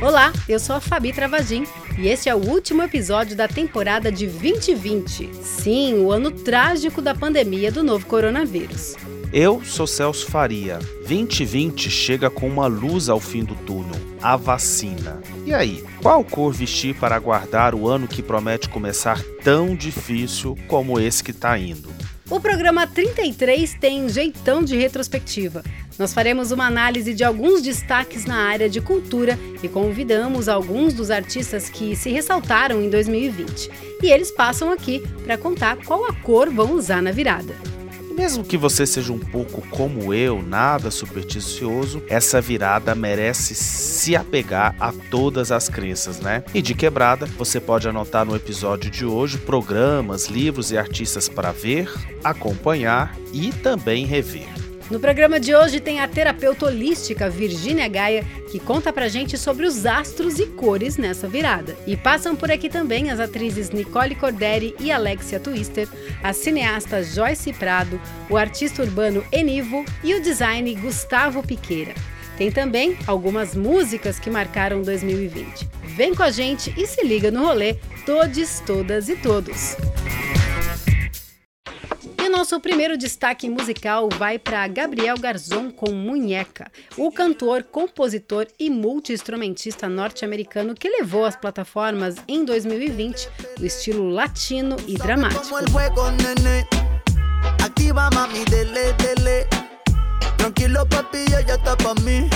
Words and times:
Olá, 0.00 0.32
eu 0.48 0.58
sou 0.58 0.76
a 0.76 0.80
Fabi 0.80 1.12
Travagin 1.12 1.64
e 1.98 2.08
este 2.08 2.30
é 2.30 2.34
o 2.34 2.38
último 2.38 2.82
episódio 2.82 3.36
da 3.36 3.46
temporada 3.46 4.10
de 4.10 4.26
2020. 4.26 5.34
Sim, 5.42 5.98
o 5.98 6.10
ano 6.10 6.30
trágico 6.30 7.02
da 7.02 7.14
pandemia 7.14 7.70
do 7.70 7.82
novo 7.82 8.06
coronavírus. 8.06 8.96
Eu 9.32 9.62
sou 9.64 9.86
Celso 9.86 10.26
Faria. 10.26 10.78
2020 11.06 11.90
chega 11.90 12.30
com 12.30 12.46
uma 12.46 12.66
luz 12.68 13.08
ao 13.08 13.18
fim 13.18 13.44
do 13.44 13.56
túnel, 13.56 14.00
a 14.22 14.36
vacina. 14.36 15.20
E 15.44 15.52
aí, 15.52 15.84
qual 16.00 16.24
cor 16.24 16.52
vestir 16.52 16.94
para 16.94 17.16
aguardar 17.16 17.74
o 17.74 17.88
ano 17.88 18.06
que 18.06 18.22
promete 18.22 18.68
começar 18.68 19.20
tão 19.42 19.74
difícil 19.74 20.56
como 20.68 21.00
esse 21.00 21.24
que 21.24 21.32
está 21.32 21.58
indo? 21.58 21.88
O 22.30 22.40
programa 22.40 22.86
33 22.86 23.74
tem 23.74 24.08
jeitão 24.08 24.62
de 24.62 24.76
retrospectiva. 24.76 25.62
Nós 25.98 26.14
faremos 26.14 26.50
uma 26.50 26.66
análise 26.66 27.12
de 27.12 27.24
alguns 27.24 27.62
destaques 27.62 28.24
na 28.24 28.36
área 28.36 28.68
de 28.68 28.80
cultura 28.80 29.38
e 29.62 29.68
convidamos 29.68 30.48
alguns 30.48 30.94
dos 30.94 31.10
artistas 31.10 31.68
que 31.68 31.96
se 31.96 32.10
ressaltaram 32.10 32.80
em 32.80 32.90
2020. 32.90 33.70
E 34.02 34.06
eles 34.06 34.30
passam 34.30 34.70
aqui 34.70 35.02
para 35.24 35.38
contar 35.38 35.76
qual 35.84 36.04
a 36.04 36.12
cor 36.12 36.50
vão 36.50 36.72
usar 36.72 37.02
na 37.02 37.12
virada. 37.12 37.54
Mesmo 38.16 38.42
que 38.42 38.56
você 38.56 38.86
seja 38.86 39.12
um 39.12 39.18
pouco 39.18 39.60
como 39.68 40.14
eu, 40.14 40.40
nada 40.40 40.90
supersticioso, 40.90 42.02
essa 42.08 42.40
virada 42.40 42.94
merece 42.94 43.54
se 43.54 44.16
apegar 44.16 44.74
a 44.80 44.90
todas 45.10 45.52
as 45.52 45.68
crenças, 45.68 46.18
né? 46.18 46.42
E 46.54 46.62
de 46.62 46.74
quebrada, 46.74 47.26
você 47.26 47.60
pode 47.60 47.86
anotar 47.86 48.24
no 48.24 48.34
episódio 48.34 48.90
de 48.90 49.04
hoje 49.04 49.36
programas, 49.36 50.28
livros 50.28 50.72
e 50.72 50.78
artistas 50.78 51.28
para 51.28 51.52
ver, 51.52 51.92
acompanhar 52.24 53.14
e 53.34 53.52
também 53.52 54.06
rever. 54.06 54.65
No 54.88 55.00
programa 55.00 55.40
de 55.40 55.52
hoje 55.52 55.80
tem 55.80 55.98
a 55.98 56.06
terapeuta 56.06 56.66
holística 56.66 57.28
Virgínia 57.28 57.88
Gaia, 57.88 58.24
que 58.52 58.60
conta 58.60 58.92
pra 58.92 59.08
gente 59.08 59.36
sobre 59.36 59.66
os 59.66 59.84
astros 59.84 60.38
e 60.38 60.46
cores 60.46 60.96
nessa 60.96 61.26
virada. 61.26 61.76
E 61.88 61.96
passam 61.96 62.36
por 62.36 62.52
aqui 62.52 62.68
também 62.68 63.10
as 63.10 63.18
atrizes 63.18 63.70
Nicole 63.70 64.14
Corderi 64.14 64.76
e 64.78 64.92
Alexia 64.92 65.40
Twister, 65.40 65.88
a 66.22 66.32
cineasta 66.32 67.02
Joyce 67.02 67.52
Prado, 67.52 68.00
o 68.30 68.36
artista 68.36 68.80
urbano 68.82 69.24
Enivo 69.32 69.84
e 70.04 70.14
o 70.14 70.22
design 70.22 70.72
Gustavo 70.76 71.42
Piqueira. 71.42 71.92
Tem 72.38 72.52
também 72.52 72.96
algumas 73.08 73.56
músicas 73.56 74.20
que 74.20 74.30
marcaram 74.30 74.82
2020. 74.82 75.68
Vem 75.96 76.14
com 76.14 76.22
a 76.22 76.30
gente 76.30 76.72
e 76.76 76.86
se 76.86 77.04
liga 77.04 77.30
no 77.30 77.44
rolê, 77.44 77.74
todes, 78.04 78.62
todas 78.64 79.08
e 79.08 79.16
todos 79.16 79.76
nosso 82.28 82.58
primeiro 82.60 82.96
destaque 82.96 83.48
musical 83.48 84.08
vai 84.08 84.38
para 84.38 84.66
Gabriel 84.68 85.16
Garzon 85.18 85.70
com 85.70 85.92
Munheca, 85.92 86.70
o 86.96 87.10
cantor, 87.12 87.62
compositor 87.62 88.46
e 88.58 88.68
multi-instrumentista 88.68 89.88
norte-americano 89.88 90.74
que 90.74 90.88
levou 90.88 91.24
às 91.24 91.36
plataformas 91.36 92.16
em 92.26 92.44
2020 92.44 93.28
o 93.60 93.64
estilo 93.64 94.08
latino 94.08 94.76
e 94.86 94.94
dramático. 94.94 95.44
Tranquilo 100.36 100.86
papi, 100.86 101.24
está 101.48 101.76
pa 101.76 101.94
mí, 102.02 102.28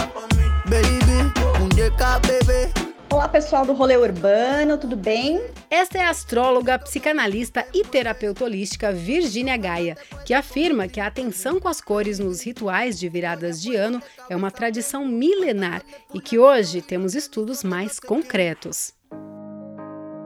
baby, 0.67 1.33
muñeca, 1.59 2.19
bebé. 2.21 2.80
Olá, 3.21 3.29
pessoal 3.29 3.67
do 3.67 3.75
Rolê 3.75 3.99
Urbano, 3.99 4.79
tudo 4.79 4.97
bem? 4.97 5.43
Esta 5.69 5.99
é 5.99 6.01
a 6.01 6.09
astróloga, 6.09 6.79
psicanalista 6.79 7.67
e 7.75 7.85
terapeuta 7.85 8.45
holística 8.45 8.91
Virgínia 8.91 9.59
Gaia, 9.59 9.95
que 10.25 10.33
afirma 10.33 10.89
que 10.89 10.99
a 10.99 11.07
atenção 11.07 11.61
com 11.61 11.69
as 11.69 11.83
cores 11.83 12.19
nos 12.19 12.41
rituais 12.41 12.99
de 12.99 13.11
viradas 13.11 13.61
de 13.61 13.77
ano 13.77 14.03
é 14.31 14.35
uma 14.35 14.51
tradição 14.51 15.07
milenar 15.07 15.83
e 16.15 16.19
que 16.19 16.39
hoje 16.39 16.81
temos 16.81 17.15
estudos 17.15 17.63
mais 17.63 18.01
concretos. 18.01 18.95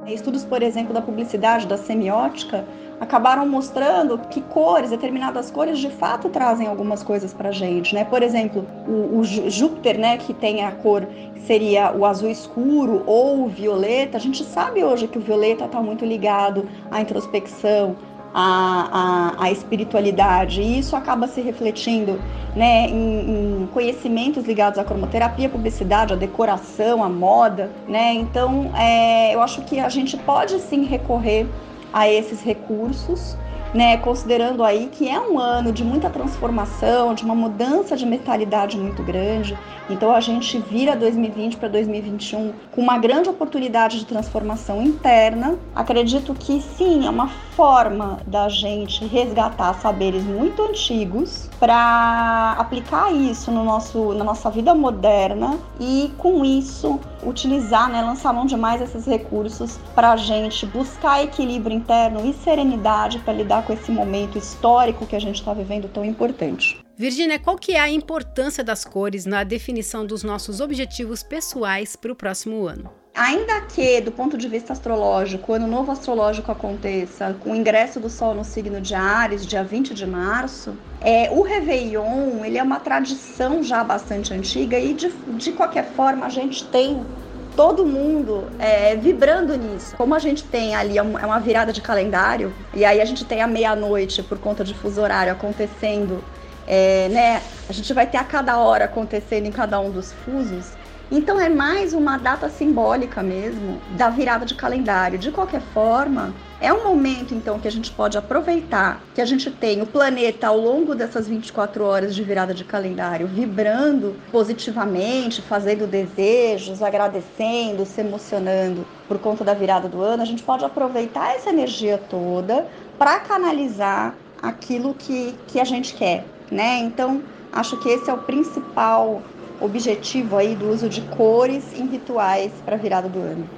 Estudos, 0.07 0.45
por 0.45 0.63
exemplo, 0.63 0.93
da 0.93 1.01
publicidade, 1.01 1.67
da 1.67 1.79
semiótica, 1.79 2.65
acabaram 3.01 3.47
mostrando 3.47 4.19
que 4.31 4.41
cores, 4.41 4.91
determinadas 4.91 5.51
cores, 5.51 5.79
de 5.79 5.91
fato 5.91 6.29
trazem 6.29 6.67
algumas 6.67 7.03
coisas 7.03 7.33
para 7.33 7.51
gente, 7.51 7.95
né? 7.95 8.05
Por 8.05 8.23
exemplo, 8.23 8.67
o, 8.87 9.19
o, 9.19 9.25
Júpiter, 9.25 9.99
né, 9.99 10.19
que 10.19 10.33
tem 10.35 10.65
a 10.65 10.73
cor 10.73 11.07
seria 11.47 11.93
o 11.93 12.05
azul 12.07 12.31
escuro 12.31 13.03
ou 13.07 13.45
o 13.45 13.49
violeta. 13.49 14.17
A 14.17 14.21
gente 14.21 14.45
sabe 14.45 14.85
hoje 14.85 15.09
que 15.09 15.19
o 15.19 15.21
violeta 15.21 15.65
está 15.65 15.81
muito 15.81 16.05
ligado 16.05 16.69
à 16.91 17.01
introspecção, 17.01 17.97
à, 18.35 19.37
à, 19.39 19.45
à, 19.45 19.51
espiritualidade, 19.53 20.61
e 20.61 20.81
isso 20.81 20.97
acaba 20.97 21.29
se 21.29 21.41
refletindo 21.41 22.21
né, 22.57 22.89
em, 22.89 23.63
em, 23.63 23.67
conhecimentos 23.73 24.45
ligados 24.45 24.79
à 24.79 24.85
cromoterapia, 24.85 25.49
publicidade, 25.49 26.13
à 26.13 26.17
decoração, 26.17 27.05
à 27.05 27.09
moda. 27.09 27.71
Né? 27.87 28.13
Então, 28.15 28.73
é, 28.77 29.35
eu 29.35 29.41
acho 29.41 29.63
que 29.63 29.79
a 29.79 29.89
gente 29.89 30.17
pode 30.17 30.59
sim 30.59 30.85
recorrer 30.85 31.47
a 31.93 32.09
esses 32.09 32.43
recursos, 32.43 33.37
né, 33.75 33.97
considerando 33.97 34.63
aí 34.63 34.89
que 34.91 35.09
é 35.09 35.21
um 35.21 35.39
ano 35.39 35.73
de 35.73 35.83
muita 35.83 36.09
transformação, 36.09 37.13
de 37.13 37.25
uma 37.25 37.35
mudança 37.35 37.97
de 37.97 38.07
mentalidade 38.07 38.79
muito 38.79 39.03
grande. 39.03 39.59
Então 39.91 40.15
a 40.15 40.21
gente 40.21 40.59
vira 40.59 40.97
2020 40.97 41.57
para 41.57 41.69
2021 41.69 42.53
com 42.71 42.81
uma 42.81 42.97
grande 42.97 43.29
oportunidade 43.29 43.99
de 43.99 44.07
transformação 44.07 44.81
interna. 44.81 45.59
Acredito 45.75 46.33
que 46.35 46.61
sim, 46.61 47.05
é 47.07 47.11
uma 47.11 47.29
forma 47.29 48.21
da 48.27 48.49
gente 48.49 49.05
resgatar 49.07 49.75
saberes 49.75 50.23
muito 50.23 50.63
antigos 50.63 51.51
para 51.59 52.55
aplicar 52.59 53.13
isso 53.13 53.51
no 53.51 53.65
nosso, 53.65 54.15
na 54.15 54.25
nossa 54.25 54.51
vida 54.51 54.75
moderna 54.75 55.59
e 55.81 56.13
com 56.17 56.45
isso 56.45 57.01
utilizar, 57.27 57.91
né, 57.91 58.03
lançar 58.03 58.33
mão 58.33 58.47
de 58.47 58.57
mais 58.57 58.81
esses 58.81 59.07
recursos 59.07 59.79
para 59.95 60.13
a 60.13 60.17
gente 60.17 60.67
buscar 60.67 61.23
equilíbrio 61.23 61.77
interno 61.77 62.25
e 62.29 62.33
serenidade 62.33 63.19
para 63.21 63.33
lidar 63.33 63.65
com 63.65 63.73
esse 63.73 63.91
momento 63.91 64.39
histórico 64.39 65.07
que 65.07 65.17
a 65.17 65.21
gente 65.21 65.37
está 65.37 65.53
vivendo 65.53 65.89
tão 65.89 66.05
importante. 66.05 66.83
Virginia, 66.97 67.39
qual 67.39 67.57
que 67.57 67.73
é 67.73 67.81
a 67.81 67.91
importância 67.91 68.63
das 68.63 68.85
cores 68.85 69.27
na 69.27 69.43
definição 69.43 70.07
dos 70.07 70.23
nossos 70.23 70.61
objetivos 70.61 71.23
pessoais 71.23 71.97
para 71.97 72.13
o 72.13 72.17
próximo 72.17 72.67
ano? 72.67 73.04
Ainda 73.17 73.61
que, 73.61 74.01
do 74.01 74.11
ponto 74.11 74.37
de 74.37 74.49
vista 74.49 74.73
astrológico, 74.73 75.53
o 75.53 75.55
ano 75.55 75.69
novo 75.69 75.93
astrológico 75.93 76.51
aconteça 76.51 77.33
com 77.39 77.53
o 77.53 77.55
ingresso 77.55 78.01
do 78.01 78.11
Sol 78.11 78.35
no 78.35 78.43
signo 78.43 78.81
de 78.81 78.93
Ares, 78.93 79.47
dia 79.47 79.63
20 79.63 79.95
de 79.95 80.05
março, 80.05 80.77
é, 81.01 81.31
o 81.31 81.43
Réveillon 81.43 82.45
ele 82.45 82.59
é 82.59 82.63
uma 82.63 82.81
tradição 82.81 83.63
já 83.63 83.85
bastante 83.85 84.35
antiga 84.35 84.77
e, 84.81 84.95
de, 84.95 85.11
de 85.11 85.53
qualquer 85.53 85.85
forma, 85.93 86.27
a 86.27 86.29
gente 86.29 86.65
tem 86.65 87.07
todo 87.55 87.87
mundo 87.87 88.49
é, 88.59 88.97
vibrando 88.97 89.57
nisso. 89.57 89.95
Como 89.97 90.13
a 90.13 90.19
gente 90.19 90.43
tem 90.43 90.75
ali, 90.75 90.99
é, 90.99 91.01
é 91.01 91.03
uma 91.03 91.39
virada 91.39 91.73
de 91.73 91.81
calendário, 91.81 92.53
e 92.75 92.85
aí 92.85 93.01
a 93.01 93.05
gente 93.05 93.25
tem 93.25 93.41
a 93.41 93.47
meia-noite, 93.47 94.25
por 94.25 94.41
conta 94.41 94.65
de 94.65 94.75
fuso 94.75 95.01
horário, 95.01 95.33
acontecendo, 95.33 96.25
é, 96.67 97.09
né? 97.11 97.43
A 97.69 97.73
gente 97.73 97.93
vai 97.93 98.09
ter 98.09 98.17
a 98.17 98.25
cada 98.25 98.59
hora 98.59 98.87
acontecendo 98.87 99.47
em 99.47 99.53
cada 99.53 99.79
um 99.79 99.93
dos 99.93 100.13
fusos. 100.13 100.73
Então 101.11 101.39
é 101.39 101.49
mais 101.49 101.93
uma 101.93 102.17
data 102.17 102.49
simbólica 102.49 103.23
mesmo 103.23 103.81
da 103.97 104.09
virada 104.09 104.47
de 104.47 104.55
calendário. 104.55 105.19
De 105.19 105.31
qualquer 105.31 105.61
forma, 105.61 106.33
é 106.61 106.73
um 106.73 106.83
momento 106.83 107.35
então 107.35 107.59
que 107.59 107.69
a 107.69 107.71
gente 107.71 107.91
pode 107.91 108.17
aproveitar 108.17 109.03
que 109.15 109.21
a 109.21 109.27
gente 109.27 109.51
tem 109.51 109.83
o 109.83 109.87
planeta 109.87 110.47
ao 110.47 110.59
longo 110.59 110.95
dessas 110.95 111.29
24 111.29 111.85
horas 111.85 112.15
de 112.15 112.23
virada 112.23 112.55
de 112.55 112.65
calendário 112.65 113.27
vibrando 113.27 114.17
positivamente, 114.33 115.43
fazendo 115.43 115.87
desejos, 115.87 116.83
agradecendo, 116.83 117.85
se 117.85 118.01
emocionando 118.01 118.87
por 119.07 119.19
conta 119.19 119.45
da 119.45 119.53
virada 119.53 119.89
do 119.89 120.01
ano. 120.01 120.23
A 120.23 120.27
gente 120.27 120.43
pode 120.43 120.65
aproveitar 120.65 121.35
essa 121.35 121.51
energia 121.51 121.99
toda 121.99 122.67
para 122.99 123.21
canalizar 123.21 124.15
aquilo 124.41 124.95
que, 124.95 125.35
que 125.49 125.61
a 125.61 125.65
gente 125.65 125.95
quer, 125.95 126.25
né? 126.51 126.79
Então, 126.79 127.23
acho 127.53 127.77
que 127.79 127.89
esse 127.89 128.09
é 128.09 128.13
o 128.13 128.19
principal 128.19 129.23
objetivo 129.65 130.37
aí 130.37 130.55
do 130.55 130.71
uso 130.71 130.89
de 130.89 131.01
cores 131.03 131.65
em 131.79 131.87
rituais 131.87 132.53
para 132.65 132.77
a 132.77 132.79
virada 132.79 133.09
do 133.09 133.19
ano. 133.19 133.49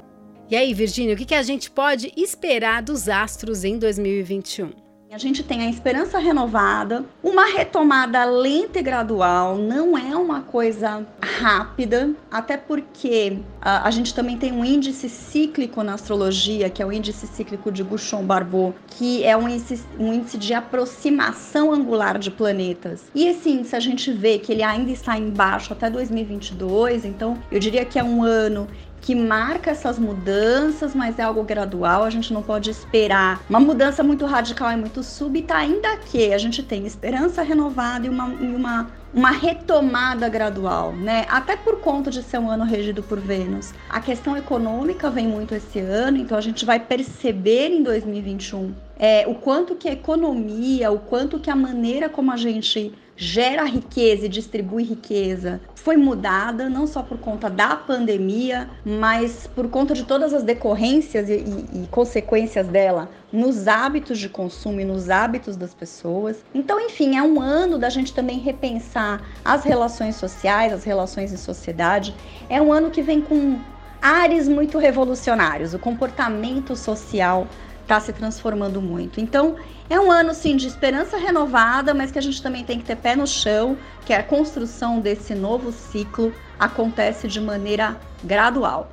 E 0.48 0.54
aí, 0.54 0.72
Virgínia, 0.72 1.14
o 1.14 1.16
que, 1.16 1.34
a 1.34 1.42
gente 1.42 1.70
pode 1.70 2.12
esperar 2.16 2.80
dos 2.80 3.08
astros 3.08 3.64
em 3.64 3.78
2021? 3.78 4.85
A 5.12 5.18
gente 5.18 5.44
tem 5.44 5.62
a 5.62 5.70
esperança 5.70 6.18
renovada, 6.18 7.04
uma 7.22 7.46
retomada 7.46 8.24
lenta 8.24 8.80
e 8.80 8.82
gradual, 8.82 9.56
não 9.56 9.96
é 9.96 10.16
uma 10.16 10.42
coisa 10.42 11.06
rápida, 11.22 12.10
até 12.30 12.56
porque 12.56 13.38
a, 13.60 13.86
a, 13.86 13.90
gente 13.92 14.12
também 14.12 14.36
tem 14.36 14.52
um 14.52 14.64
índice 14.64 15.08
cíclico 15.08 15.82
na 15.84 15.94
astrologia, 15.94 16.68
que 16.68 16.82
é 16.82 16.86
o 16.86 16.92
índice 16.92 17.26
cíclico 17.28 17.70
de 17.70 17.84
Gouchon-Barbot, 17.84 18.74
que 18.88 19.22
é 19.22 19.36
um 19.36 19.48
índice, 19.48 19.84
um 19.98 20.12
índice 20.12 20.36
de 20.38 20.52
aproximação 20.52 21.72
angular 21.72 22.18
de 22.18 22.30
planetas. 22.30 23.04
E 23.14 23.26
esse 23.26 23.48
índice 23.48 23.76
a 23.76 23.80
gente 23.80 24.10
vê 24.10 24.38
que 24.40 24.52
ele 24.52 24.62
ainda 24.62 24.90
está 24.90 25.16
embaixo 25.16 25.72
até 25.72 25.88
2022, 25.88 27.04
então 27.04 27.38
eu 27.50 27.60
diria 27.60 27.84
que 27.84 27.98
é 27.98 28.02
um 28.02 28.24
ano 28.24 28.66
que 29.06 29.14
marca 29.14 29.70
essas 29.70 30.00
mudanças, 30.00 30.92
mas 30.92 31.16
é 31.20 31.22
algo 31.22 31.44
gradual, 31.44 32.02
a 32.02 32.10
gente 32.10 32.32
não 32.32 32.42
pode 32.42 32.68
esperar 32.70 33.40
uma 33.48 33.60
mudança 33.60 34.02
muito 34.02 34.26
radical 34.26 34.72
e 34.72 34.76
muito 34.76 35.00
súbita, 35.00 35.54
ainda 35.54 35.96
que 35.98 36.32
a 36.32 36.38
gente 36.38 36.60
tenha 36.60 36.88
esperança 36.88 37.40
renovada 37.40 38.04
e 38.04 38.10
uma, 38.10 38.34
e 38.34 38.48
uma, 38.48 38.90
uma 39.14 39.30
retomada 39.30 40.28
gradual, 40.28 40.90
né? 40.92 41.24
Até 41.30 41.56
por 41.56 41.78
conta 41.78 42.10
de 42.10 42.20
ser 42.20 42.38
um 42.38 42.50
ano 42.50 42.64
regido 42.64 43.00
por 43.00 43.20
Vênus. 43.20 43.72
A 43.88 44.00
questão 44.00 44.36
econômica 44.36 45.08
vem 45.08 45.28
muito 45.28 45.54
esse 45.54 45.78
ano, 45.78 46.16
então 46.16 46.36
a 46.36 46.40
gente 46.40 46.64
vai 46.64 46.80
perceber 46.80 47.68
em 47.68 47.84
2021 47.84 48.74
é, 48.98 49.24
o 49.28 49.36
quanto 49.36 49.76
que 49.76 49.88
a 49.88 49.92
economia, 49.92 50.90
o 50.90 50.98
quanto 50.98 51.38
que 51.38 51.48
a 51.48 51.54
maneira 51.54 52.08
como 52.08 52.32
a 52.32 52.36
gente 52.36 52.92
gera 53.16 53.64
riqueza 53.64 54.26
e 54.26 54.28
distribui 54.28 54.82
riqueza 54.82 55.60
foi 55.74 55.96
mudada, 55.96 56.68
não 56.68 56.86
só 56.86 57.02
por 57.02 57.18
conta 57.18 57.48
da 57.48 57.76
pandemia, 57.76 58.68
mas 58.84 59.46
por 59.46 59.68
conta 59.68 59.94
de 59.94 60.04
todas 60.04 60.34
as 60.34 60.42
decorrências 60.42 61.28
e, 61.28 61.34
e, 61.34 61.84
e 61.84 61.86
consequências 61.86 62.66
dela 62.66 63.08
nos 63.32 63.68
hábitos 63.68 64.18
de 64.18 64.28
consumo 64.28 64.80
e 64.80 64.84
nos 64.84 65.08
hábitos 65.08 65.56
das 65.56 65.72
pessoas. 65.72 66.44
Então, 66.54 66.80
enfim, 66.80 67.16
é 67.16 67.22
um 67.22 67.40
ano 67.40 67.78
da 67.78 67.88
gente 67.88 68.12
também 68.12 68.38
repensar 68.38 69.22
as 69.44 69.64
relações 69.64 70.16
sociais, 70.16 70.72
as 70.72 70.84
relações 70.84 71.32
em 71.32 71.36
sociedade. 71.36 72.14
É 72.48 72.60
um 72.60 72.72
ano 72.72 72.90
que 72.90 73.02
vem 73.02 73.20
com 73.20 73.58
ares 74.00 74.46
muito 74.48 74.78
revolucionários, 74.78 75.74
o 75.74 75.78
comportamento 75.78 76.76
social 76.76 77.46
está 77.86 78.00
se 78.00 78.12
transformando 78.12 78.82
muito. 78.82 79.20
Então, 79.20 79.54
é 79.88 79.98
um 79.98 80.10
ano 80.10 80.34
sim 80.34 80.56
de 80.56 80.66
esperança 80.66 81.16
renovada, 81.16 81.94
mas 81.94 82.10
que 82.10 82.18
a 82.18 82.22
gente 82.22 82.42
também 82.42 82.64
tem 82.64 82.80
que 82.80 82.84
ter 82.84 82.96
pé 82.96 83.14
no 83.14 83.26
chão, 83.26 83.78
que 84.04 84.12
a 84.12 84.22
construção 84.22 84.98
desse 84.98 85.34
novo 85.34 85.70
ciclo 85.70 86.34
acontece 86.58 87.28
de 87.28 87.40
maneira 87.40 87.96
gradual 88.24 88.90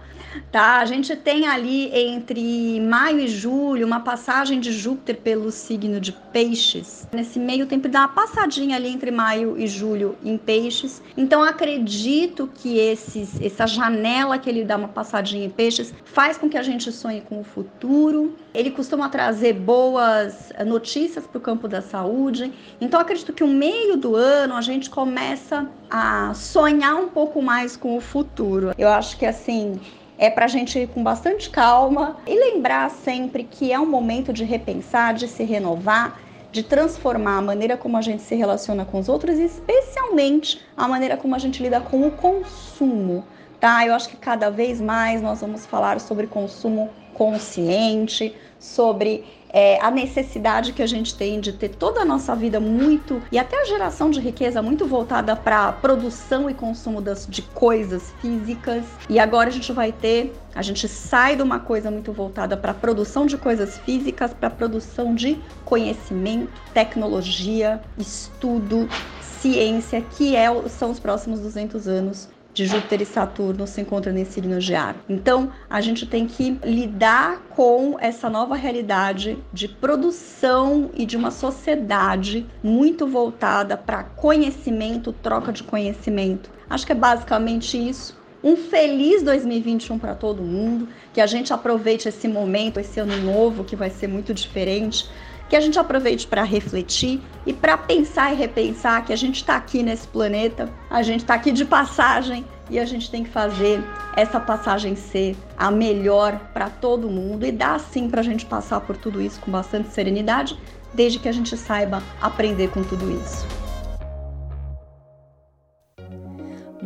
tá? 0.52 0.80
A 0.80 0.86
gente 0.86 1.16
tem 1.16 1.48
ali 1.48 1.90
entre 1.94 2.80
maio 2.82 3.20
e 3.20 3.28
julho 3.28 3.86
uma 3.86 4.00
passagem 4.00 4.60
de 4.60 4.72
Júpiter 4.72 5.18
pelo 5.18 5.52
signo 5.52 6.00
de 6.00 6.12
Peixes. 6.12 7.08
Nesse 7.12 7.40
meio 7.40 7.66
tempo 7.66 7.88
dá 7.88 8.00
uma 8.00 8.08
passadinha 8.08 8.76
ali 8.76 8.90
entre 8.90 9.12
maio 9.12 9.58
e 9.58 9.68
julho 9.68 10.18
em 10.24 10.38
Peixes. 10.38 11.02
Então 11.16 11.44
acredito 11.44 12.50
que 12.54 12.78
esses, 12.78 13.40
essa 13.42 13.68
janela 13.68 14.38
que 14.38 14.50
ele 14.50 14.64
dá 14.64 14.78
uma 14.78 14.88
passadinha 14.88 15.46
em 15.46 15.50
Peixes 15.50 15.94
faz 16.06 16.38
com 16.38 16.50
que 16.50 16.58
a 16.58 16.64
gente 16.64 16.92
sonhe 16.92 17.22
com 17.22 17.40
o 17.40 17.44
futuro. 17.44 18.36
Ele 18.54 18.72
costuma 18.72 19.10
trazer 19.10 19.54
boas 19.54 20.52
notícias 20.66 21.26
para 21.26 21.38
o 21.38 21.42
campo 21.42 21.68
da 21.68 21.82
saúde. 21.82 22.52
Então 22.80 23.00
acredito 23.00 23.34
que 23.34 23.44
o 23.44 23.48
meio 23.48 23.98
do 23.98 24.16
ano 24.16 24.56
a 24.56 24.62
gente 24.62 24.90
começa 24.90 25.68
a 25.90 26.34
sonhar 26.34 26.96
um 26.96 27.10
pouco 27.10 27.42
mais 27.42 27.78
com 27.78 27.96
o 27.96 28.02
futuro. 28.02 28.74
Eu 28.78 28.90
acho 28.90 29.18
que 29.18 29.26
assim 29.26 29.80
é 30.24 30.30
para 30.30 30.46
a 30.46 30.48
gente 30.48 30.80
ir 30.80 30.88
com 30.88 31.04
bastante 31.04 31.50
calma 31.50 32.16
e 32.26 32.34
lembrar 32.34 32.90
sempre 32.90 33.44
que 33.44 33.74
é 33.74 33.78
um 33.78 33.86
momento 33.86 34.32
de 34.32 34.46
repensar, 34.46 35.14
de 35.14 35.28
se 35.28 35.44
renovar, 35.44 36.18
de 36.50 36.64
transformar 36.64 37.40
a 37.40 37.42
maneira 37.42 37.76
como 37.76 37.98
a 37.98 38.02
gente 38.02 38.24
se 38.24 38.34
relaciona 38.34 38.86
com 38.86 39.00
os 39.00 39.10
outros 39.10 39.38
e 39.38 39.44
especialmente 39.44 40.62
a 40.78 40.88
maneira 40.88 41.18
como 41.18 41.36
a 41.36 41.38
gente 41.38 41.62
lida 41.62 41.82
com 41.82 42.08
o 42.08 42.12
consumo. 42.12 43.26
Tá? 43.60 43.86
Eu 43.86 43.94
acho 43.94 44.08
que 44.08 44.16
cada 44.16 44.50
vez 44.50 44.80
mais 44.80 45.22
nós 45.22 45.42
vamos 45.42 45.66
falar 45.66 46.00
sobre 46.00 46.26
consumo 46.26 46.90
consciente, 47.24 48.36
sobre 48.60 49.24
é, 49.50 49.80
a 49.82 49.90
necessidade 49.90 50.74
que 50.74 50.82
a 50.82 50.86
gente 50.86 51.16
tem 51.16 51.40
de 51.40 51.54
ter 51.54 51.70
toda 51.70 52.02
a 52.02 52.06
nossa 52.06 52.36
vida 52.36 52.60
muito 52.60 53.22
e 53.32 53.40
até 53.40 53.62
a 53.62 53.66
geração 53.66 54.10
de 54.10 54.20
riqueza 54.20 54.62
muito 54.62 54.86
voltada 54.86 55.38
para 55.38 55.72
produção 55.72 56.50
e 56.50 56.54
consumo 56.54 57.00
das, 57.00 57.26
de 57.26 57.42
coisas 57.42 58.14
físicas. 58.22 58.84
E 59.10 59.20
agora 59.20 59.48
a 59.48 59.52
gente 59.52 59.72
vai 59.72 59.94
ter, 59.94 60.34
a 60.54 60.62
gente 60.62 60.86
sai 60.90 61.38
de 61.38 61.42
uma 61.42 61.60
coisa 61.60 61.90
muito 61.90 62.12
voltada 62.12 62.58
para 62.58 62.74
produção 62.74 63.26
de 63.26 63.38
coisas 63.38 63.78
físicas 63.80 64.34
para 64.34 64.50
produção 64.50 65.16
de 65.16 65.40
conhecimento, 65.64 66.52
tecnologia, 66.74 67.82
estudo, 67.98 68.90
ciência, 69.22 70.02
que 70.02 70.36
é, 70.36 70.48
são 70.68 70.92
os 70.92 71.00
próximos 71.00 71.40
200 71.40 71.88
anos 71.88 72.33
de 72.54 72.66
Júpiter 72.66 73.02
e 73.02 73.06
Saturno 73.06 73.66
se 73.66 73.82
encontram 73.82 74.14
nesse 74.14 74.34
signo 74.34 74.60
de 74.60 74.76
ar. 74.76 74.96
Então, 75.10 75.52
a 75.70 75.82
gente 75.82 76.06
tem 76.06 76.28
que 76.28 76.60
lidar 76.64 77.40
com 77.50 77.98
essa 78.00 78.30
nova 78.30 78.56
realidade 78.56 79.38
de 79.52 79.68
produção 79.68 80.90
e 80.94 81.06
de 81.06 81.18
uma 81.18 81.32
sociedade 81.32 82.46
muito 82.62 83.08
voltada 83.08 83.76
para 83.76 84.04
conhecimento, 84.04 85.12
troca 85.12 85.52
de 85.52 85.64
conhecimento. 85.64 86.52
Acho 86.70 86.86
que 86.86 86.92
é 86.92 86.96
basicamente 86.96 87.78
isso. 87.78 88.22
Um 88.44 88.58
feliz 88.58 89.24
2021 89.24 89.98
para 89.98 90.14
todo 90.14 90.44
mundo, 90.44 90.90
que 91.14 91.22
a 91.22 91.26
gente 91.26 91.54
aproveite 91.54 92.10
esse 92.10 92.28
momento, 92.28 92.78
esse 92.78 93.00
ano 93.00 93.16
novo 93.18 93.64
que 93.64 93.76
vai 93.76 93.90
ser 93.90 94.08
muito 94.08 94.34
diferente, 94.34 95.10
que 95.54 95.58
a 95.58 95.62
gente 95.62 95.78
aproveite 95.78 96.26
para 96.26 96.42
refletir 96.42 97.22
e 97.46 97.54
para 97.54 97.78
pensar 97.78 98.34
e 98.34 98.36
repensar 98.36 99.06
que 99.06 99.14
a 99.14 99.16
gente 99.16 99.36
está 99.36 99.56
aqui 99.56 99.84
nesse 99.84 100.08
planeta, 100.08 100.68
a 100.90 101.04
gente 101.04 101.20
está 101.20 101.36
aqui 101.36 101.52
de 101.52 101.64
passagem 101.64 102.44
e 102.72 102.80
a 102.80 102.86
gente 102.86 103.12
tem 103.12 103.24
que 103.24 103.30
fazer 103.30 103.80
essa 104.16 104.40
passagem 104.40 104.96
ser 104.96 105.38
a 105.56 105.70
melhor 105.70 106.40
para 106.56 106.72
todo 106.72 107.08
mundo 107.08 107.46
e 107.46 107.52
dar 107.52 107.80
sim 107.80 108.10
para 108.10 108.22
a 108.22 108.24
gente 108.24 108.48
passar 108.48 108.82
por 108.82 108.98
tudo 108.98 109.22
isso 109.22 109.40
com 109.42 109.52
bastante 109.52 109.90
serenidade, 109.90 110.58
desde 110.92 111.20
que 111.20 111.30
a 111.30 111.32
gente 111.32 111.56
saiba 111.56 112.02
aprender 112.20 112.72
com 112.72 112.84
tudo 112.84 113.12
isso. 113.12 113.63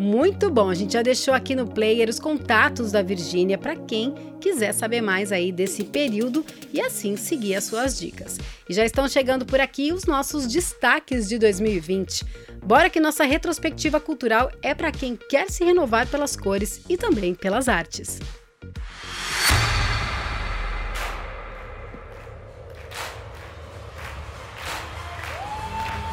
Muito 0.08 0.50
bom, 0.50 0.70
a 0.70 0.74
gente 0.74 0.94
já 0.94 1.02
deixou 1.02 1.34
aqui 1.34 1.54
no 1.54 1.68
player 1.68 2.08
os 2.10 2.18
contatos 2.18 2.94
da 2.94 3.02
Virgínia 3.02 3.58
para 3.58 3.76
quem 3.76 4.16
quiser 4.40 4.72
saber 4.72 5.02
mais 5.02 5.34
aí 5.34 5.52
desse 5.52 5.84
período 5.84 6.46
e 6.72 6.80
assim 6.80 7.18
seguir 7.18 7.56
as 7.56 7.66
suas 7.66 8.00
dicas. 8.00 8.38
E 8.70 8.74
já 8.74 8.86
estão 8.86 9.06
chegando 9.10 9.46
por 9.46 9.60
aqui 9.60 9.92
os 9.92 10.06
nossos 10.06 10.48
destaques 10.48 11.28
de 11.28 11.38
2020. 11.38 12.24
Bora 12.66 12.90
que 12.90 13.02
nossa 13.02 13.26
retrospectiva 13.26 14.00
cultural 14.00 14.50
é 14.62 14.74
para 14.74 14.94
quem 14.94 15.18
quer 15.30 15.52
se 15.52 15.66
renovar 15.66 16.08
pelas 16.08 16.38
cores 16.38 16.80
e 16.88 16.96
também 16.96 17.36
pelas 17.36 17.68
artes. 17.68 18.18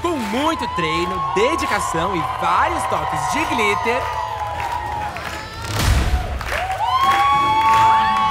Com 0.05 0.19
muito 0.19 0.69
treino, 0.77 1.19
dedicação 1.35 2.15
e 2.15 2.21
vários 2.39 2.83
toques 2.89 3.19
de 3.33 3.43
glitter. 3.47 4.03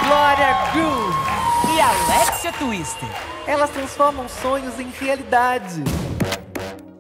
Glória 0.06 0.72
Groove 0.72 1.76
e 1.76 1.82
Alexia 1.82 2.54
Twister. 2.54 3.10
Elas 3.48 3.72
transformam 3.72 4.30
sonhos 4.30 4.80
em 4.80 4.92
realidade. 5.00 5.84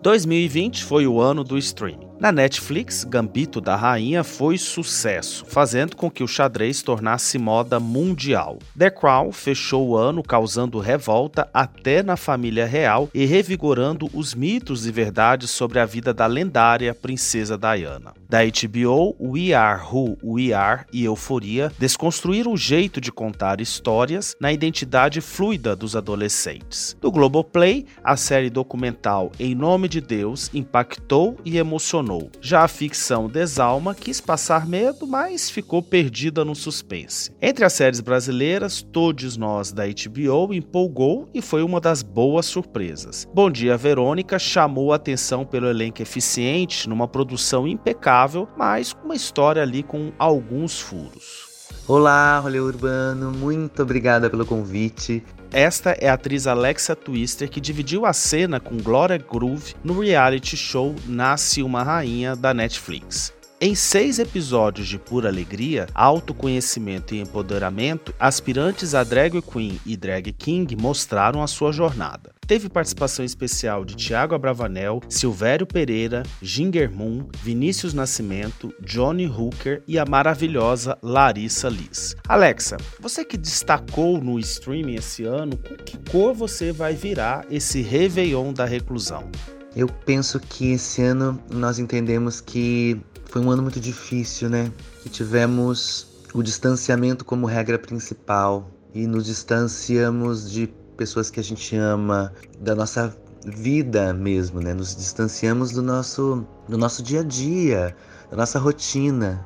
2020 0.01 0.84
foi 0.84 1.06
o 1.06 1.22
ano 1.22 1.44
do 1.44 1.56
streaming. 1.60 2.12
Na 2.24 2.32
Netflix, 2.32 3.03
Gambito 3.03 3.60
da 3.60 3.75
Rainha 3.75 4.24
foi 4.24 4.58
sucesso, 4.58 5.44
fazendo 5.46 5.98
com 5.98 6.10
que 6.10 6.24
o 6.24 6.27
xadrez 6.27 6.82
tornasse 6.82 7.38
moda 7.38 7.82
mundial. 7.82 8.60
The 8.77 8.89
Crown 8.89 9.34
fechou 9.34 9.89
o 9.89 9.98
ano 9.98 10.24
causando 10.24 10.80
revolta 10.80 11.50
até 11.53 12.01
na 12.01 12.15
família 12.15 12.65
real 12.65 13.10
e 13.13 13.25
revigorando 13.25 14.10
os 14.13 14.34
mitos 14.34 14.88
e 14.88 14.92
verdades 14.94 15.50
sobre 15.50 15.80
a 15.80 15.86
vida 15.86 16.13
da 16.13 16.25
lendária 16.25 16.96
princesa 16.96 17.58
Diana. 17.58 18.13
Da 18.30 18.39
HBO, 18.46 19.18
We 19.20 19.53
Are 19.53 19.82
Who 19.84 20.18
We 20.24 20.53
Are 20.53 20.86
e 20.94 21.03
Euforia 21.03 21.74
desconstruíram 21.77 22.53
o 22.53 22.58
jeito 22.58 23.01
de 23.01 23.12
contar 23.12 23.60
histórias 23.60 24.34
na 24.39 24.53
identidade 24.53 25.20
fluida 25.20 25.75
dos 25.75 25.94
adolescentes. 25.94 26.96
Do 27.01 27.12
Globoplay, 27.12 27.86
a 28.01 28.15
série 28.15 28.50
documental 28.50 29.30
Em 29.38 29.53
Nome 29.53 29.89
de 29.89 30.00
Deus 30.00 30.50
impactou 30.53 31.38
e 31.44 31.58
emocionou 31.58 32.12
já 32.41 32.63
a 32.63 32.67
ficção 32.67 33.27
Desalma 33.27 33.96
quis 33.96 34.20
passar 34.20 34.67
medo, 34.67 35.08
mas 35.08 35.50
ficou 35.50 35.82
perdida 35.82 36.43
no 36.43 36.55
suspense. 36.55 37.32
Entre 37.41 37.63
as 37.65 37.74
séries 37.74 38.00
brasileiras, 38.00 38.82
Todos 38.82 39.38
Nós 39.38 39.72
da 39.72 39.84
HBO 39.86 40.53
empolgou 40.53 41.29
e 41.34 41.41
foi 41.41 41.63
uma 41.63 41.79
das 41.79 42.01
boas 42.01 42.46
surpresas. 42.46 43.27
Bom 43.34 43.50
Dia 43.50 43.77
Verônica 43.77 44.38
chamou 44.38 44.93
a 44.93 44.96
atenção 44.96 45.46
pelo 45.46 45.67
elenco 45.67 46.01
eficiente, 46.01 46.88
numa 46.89 47.08
produção 47.08 47.67
impecável, 47.67 48.48
mas 48.58 48.93
com 48.93 49.05
uma 49.05 49.15
história 49.15 49.62
ali 49.62 49.84
com 49.84 50.12
alguns 50.17 50.79
furos. 50.79 51.53
Olá, 51.86 52.39
rolê 52.39 52.60
urbano, 52.60 53.32
muito 53.32 53.82
obrigada 53.82 54.29
pelo 54.29 54.46
convite. 54.46 55.22
Esta 55.54 55.96
é 56.02 56.10
a 56.10 56.16
atriz 56.16 56.48
Alexa 56.48 56.96
Twister 56.96 57.48
que 57.48 57.62
dividiu 57.62 58.08
a 58.08 58.12
cena 58.12 58.60
com 58.60 58.76
Gloria 58.76 59.20
Groove 59.20 59.76
no 59.84 60.00
reality 60.00 60.58
show 60.58 60.96
Nasce 61.06 61.62
uma 61.62 61.84
Rainha 61.84 62.36
da 62.36 62.56
Netflix. 62.56 63.32
Em 63.65 63.75
seis 63.75 64.20
episódios 64.20 64.89
de 64.89 65.00
pura 65.00 65.29
alegria, 65.29 65.88
autoconhecimento 65.96 67.15
e 67.15 67.22
empoderamento, 67.22 68.13
aspirantes 68.20 68.93
a 68.93 69.05
drag 69.05 69.41
queen 69.41 69.79
e 69.86 69.96
drag 69.96 70.34
king 70.34 70.75
mostraram 70.75 71.41
a 71.41 71.48
sua 71.48 71.72
jornada. 71.72 72.34
Teve 72.46 72.67
participação 72.67 73.24
especial 73.24 73.86
de 73.86 73.96
Tiago 73.96 74.36
Abravanel, 74.36 75.00
Silvério 75.08 75.65
Pereira, 75.65 76.24
Ginger 76.41 76.91
Moon, 76.91 77.29
Vinícius 77.41 77.93
Nascimento, 77.93 78.74
Johnny 78.82 79.27
Hooker 79.27 79.82
e 79.88 79.98
a 79.98 80.03
maravilhosa 80.03 80.98
Larissa 81.01 81.70
Liz. 81.70 82.17
Alexa, 82.27 82.75
você 83.00 83.24
que 83.24 83.38
destacou 83.38 84.20
no 84.20 84.38
streaming 84.39 84.96
esse 84.96 85.24
ano, 85.24 85.55
com 85.55 85.77
que 85.77 85.98
cor 86.12 86.34
você 86.34 86.74
vai 86.74 86.96
virar 86.96 87.46
esse 87.50 87.82
Réveillon 87.82 88.51
da 88.51 88.65
reclusão? 88.65 89.32
Eu 89.74 89.88
penso 89.88 90.38
que 90.38 90.74
esse 90.74 91.01
ano 91.01 91.41
nós 91.50 91.79
entendemos 91.79 92.41
que 92.41 93.01
foi 93.34 93.42
um 93.42 93.50
ano 93.50 93.63
muito 93.63 93.80
difícil, 93.80 94.48
né? 94.48 94.72
Que 95.02 95.10
tivemos 95.10 96.06
o 96.36 96.44
distanciamento 96.44 97.25
como 97.25 97.48
regra 97.48 97.80
principal 97.80 98.70
e 98.94 99.08
nos 99.08 99.25
distanciamos 99.25 100.52
de 100.52 100.68
pessoas 100.96 101.32
que 101.32 101.40
a 101.40 101.44
gente 101.44 101.75
ama, 101.75 102.32
da 102.60 102.75
nossa 102.75 103.12
vida 103.44 104.13
mesmo, 104.13 104.62
né? 104.62 104.72
Nos 104.75 104.96
distanciamos 104.96 105.72
do 105.72 105.82
nosso, 105.82 106.46
do 106.70 106.78
nosso 106.78 107.02
dia 107.02 107.22
a 107.22 107.24
dia, 107.24 107.96
da 108.30 108.38
nossa 108.38 108.60
rotina, 108.60 109.44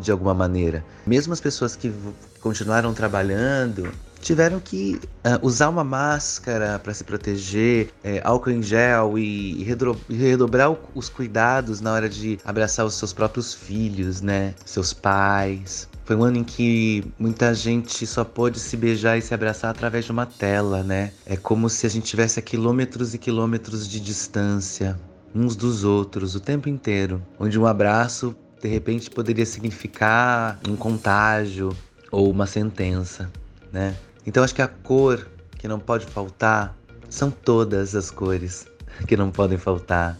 de 0.00 0.10
alguma 0.10 0.34
maneira. 0.34 0.84
Mesmo 1.06 1.32
as 1.32 1.40
pessoas 1.40 1.76
que 1.76 1.94
continuaram 2.40 2.92
trabalhando 2.92 3.88
tiveram 4.20 4.60
que 4.60 5.00
uh, 5.24 5.46
usar 5.46 5.68
uma 5.68 5.84
máscara 5.84 6.78
para 6.78 6.92
se 6.92 7.04
proteger, 7.04 7.90
é, 8.02 8.20
álcool 8.24 8.50
em 8.50 8.62
gel 8.62 9.18
e, 9.18 9.62
redobrar 10.08 10.74
os 10.94 11.08
cuidados 11.08 11.80
na 11.80 11.92
hora 11.92 12.08
de 12.08 12.38
abraçar 12.44 12.84
os 12.84 12.94
seus 12.94 13.12
próprios 13.12 13.54
filhos, 13.54 14.20
né? 14.20 14.54
Seus 14.64 14.92
pais. 14.92 15.88
Foi 16.04 16.16
um 16.16 16.24
ano 16.24 16.38
em 16.38 16.44
que 16.44 17.04
muita 17.18 17.54
gente 17.54 18.06
só 18.06 18.24
pôde 18.24 18.58
se 18.58 18.76
beijar 18.76 19.18
e 19.18 19.22
se 19.22 19.34
abraçar 19.34 19.70
através 19.70 20.06
de 20.06 20.12
uma 20.12 20.24
tela, 20.24 20.82
né? 20.82 21.12
É 21.26 21.36
como 21.36 21.68
se 21.68 21.86
a 21.86 21.90
gente 21.90 22.06
tivesse 22.06 22.38
a 22.38 22.42
quilômetros 22.42 23.14
e 23.14 23.18
quilômetros 23.18 23.86
de 23.86 24.00
distância 24.00 24.98
uns 25.34 25.54
dos 25.54 25.84
outros 25.84 26.34
o 26.34 26.40
tempo 26.40 26.68
inteiro, 26.68 27.22
onde 27.38 27.58
um 27.58 27.66
abraço 27.66 28.34
de 28.60 28.68
repente 28.68 29.10
poderia 29.10 29.46
significar 29.46 30.58
um 30.66 30.74
contágio 30.74 31.76
ou 32.10 32.30
uma 32.30 32.46
sentença, 32.46 33.30
né? 33.72 33.94
Então 34.26 34.42
acho 34.42 34.54
que 34.54 34.62
a 34.62 34.68
cor 34.68 35.26
que 35.58 35.66
não 35.66 35.78
pode 35.78 36.06
faltar 36.06 36.76
são 37.08 37.30
todas 37.30 37.94
as 37.94 38.10
cores 38.10 38.66
que 39.06 39.16
não 39.16 39.30
podem 39.30 39.58
faltar. 39.58 40.18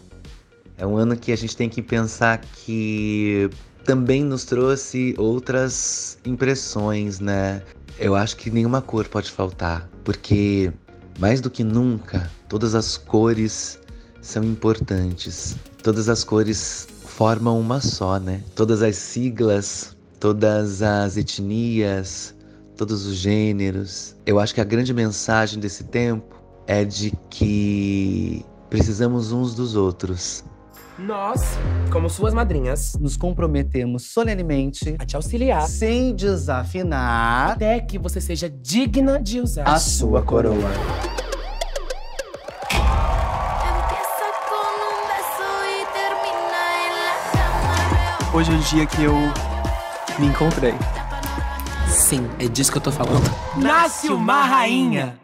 É 0.77 0.85
um 0.85 0.97
ano 0.97 1.15
que 1.17 1.31
a 1.31 1.35
gente 1.35 1.55
tem 1.55 1.69
que 1.69 1.81
pensar 1.81 2.39
que 2.39 3.49
também 3.83 4.23
nos 4.23 4.45
trouxe 4.45 5.13
outras 5.17 6.17
impressões, 6.25 7.19
né? 7.19 7.61
Eu 7.97 8.15
acho 8.15 8.37
que 8.37 8.49
nenhuma 8.49 8.81
cor 8.81 9.07
pode 9.07 9.29
faltar, 9.29 9.89
porque 10.03 10.71
mais 11.19 11.41
do 11.41 11.49
que 11.49 11.63
nunca, 11.63 12.31
todas 12.47 12.75
as 12.75 12.97
cores 12.97 13.79
são 14.21 14.43
importantes. 14.43 15.57
Todas 15.83 16.07
as 16.07 16.23
cores 16.23 16.87
formam 17.03 17.59
uma 17.59 17.81
só, 17.81 18.17
né? 18.17 18.41
Todas 18.55 18.81
as 18.81 18.95
siglas, 18.95 19.97
todas 20.19 20.81
as 20.81 21.17
etnias, 21.17 22.33
todos 22.79 23.05
os 23.05 23.17
gêneros. 23.17 24.15
Eu 24.25 24.39
acho 24.39 24.55
que 24.55 24.61
a 24.61 24.63
grande 24.63 24.93
mensagem 24.93 25.59
desse 25.59 25.83
tempo 25.83 26.33
é 26.65 26.85
de 26.85 27.11
que 27.29 28.45
precisamos 28.69 29.33
uns 29.33 29.53
dos 29.53 29.75
outros. 29.75 30.45
Nós, 30.97 31.41
como 31.91 32.09
suas 32.09 32.33
madrinhas, 32.33 32.95
nos 32.97 33.17
comprometemos 33.17 34.03
solenemente 34.03 34.95
a 34.97 35.05
te 35.05 35.17
auxiliar 35.17 35.67
sem 35.67 36.15
desafinar 36.15 37.51
até 37.51 37.81
que 37.81 37.99
você 37.99 38.21
seja 38.21 38.49
digna 38.49 39.21
de 39.21 39.41
usar 39.41 39.63
a 39.63 39.77
sua 39.77 40.21
coroa. 40.21 40.55
Hoje 48.33 48.51
é 48.53 48.55
o 48.55 48.59
dia 48.59 48.85
que 48.85 49.03
eu 49.03 49.15
me 50.17 50.27
encontrei. 50.27 50.75
Sim, 52.09 52.27
é 52.39 52.47
disso 52.47 52.71
que 52.71 52.77
eu 52.79 52.81
tô 52.81 52.91
falando. 52.91 53.29
Nasce 53.55 54.09
uma 54.09 54.41
rainha! 54.41 55.15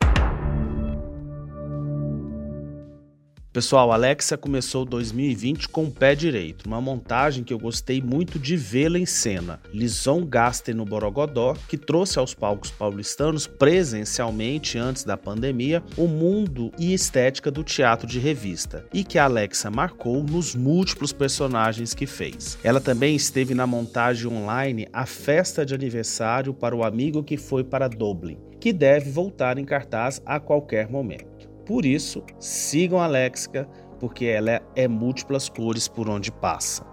Pessoal, 3.56 3.94
Alexa 3.94 4.36
começou 4.36 4.84
2020 4.84 5.70
com 5.70 5.86
o 5.86 5.90
pé 5.90 6.14
direito, 6.14 6.66
uma 6.68 6.82
montagem 6.82 7.42
que 7.42 7.54
eu 7.54 7.58
gostei 7.58 8.02
muito 8.02 8.38
de 8.38 8.58
vê-la 8.58 9.00
em 9.00 9.06
cena. 9.06 9.62
Lison 9.74 10.26
Gaster 10.26 10.76
no 10.76 10.84
Borogodó, 10.84 11.56
que 11.70 11.78
trouxe 11.78 12.20
aos 12.20 12.34
palcos 12.34 12.70
paulistanos 12.70 13.48
presencialmente 13.48 14.78
antes 14.78 15.06
da 15.06 15.16
pandemia 15.16 15.82
o 15.96 16.06
mundo 16.06 16.70
e 16.78 16.94
estética 16.94 17.50
do 17.50 17.64
teatro 17.64 18.06
de 18.06 18.20
revista, 18.20 18.86
e 18.94 19.06
que 19.06 19.18
Alexa 19.18 19.72
marcou 19.72 20.22
nos 20.22 20.54
múltiplos 20.54 21.14
personagens 21.14 21.94
que 21.94 22.06
fez. 22.06 22.58
Ela 22.62 22.82
também 22.82 23.16
esteve 23.16 23.56
na 23.56 23.66
montagem 23.66 24.30
online 24.30 24.86
A 24.92 25.06
Festa 25.06 25.66
de 25.66 25.74
Aniversário 25.74 26.54
para 26.54 26.76
o 26.76 26.84
Amigo 26.84 27.24
que 27.24 27.38
Foi 27.38 27.64
para 27.64 27.88
Dublin, 27.88 28.38
que 28.60 28.74
deve 28.74 29.10
voltar 29.10 29.58
em 29.58 29.64
cartaz 29.64 30.22
a 30.26 30.42
qualquer 30.42 30.90
momento. 30.90 31.45
Por 31.66 31.86
isso, 31.86 32.24
sigam 32.40 33.00
a 33.00 33.08
Léxica, 33.08 33.68
porque 34.00 34.26
ela 34.26 34.62
é 34.76 34.88
múltiplas 34.88 35.50
cores 35.50 35.88
por 35.88 36.10
onde 36.10 36.32
passa. 36.32 36.86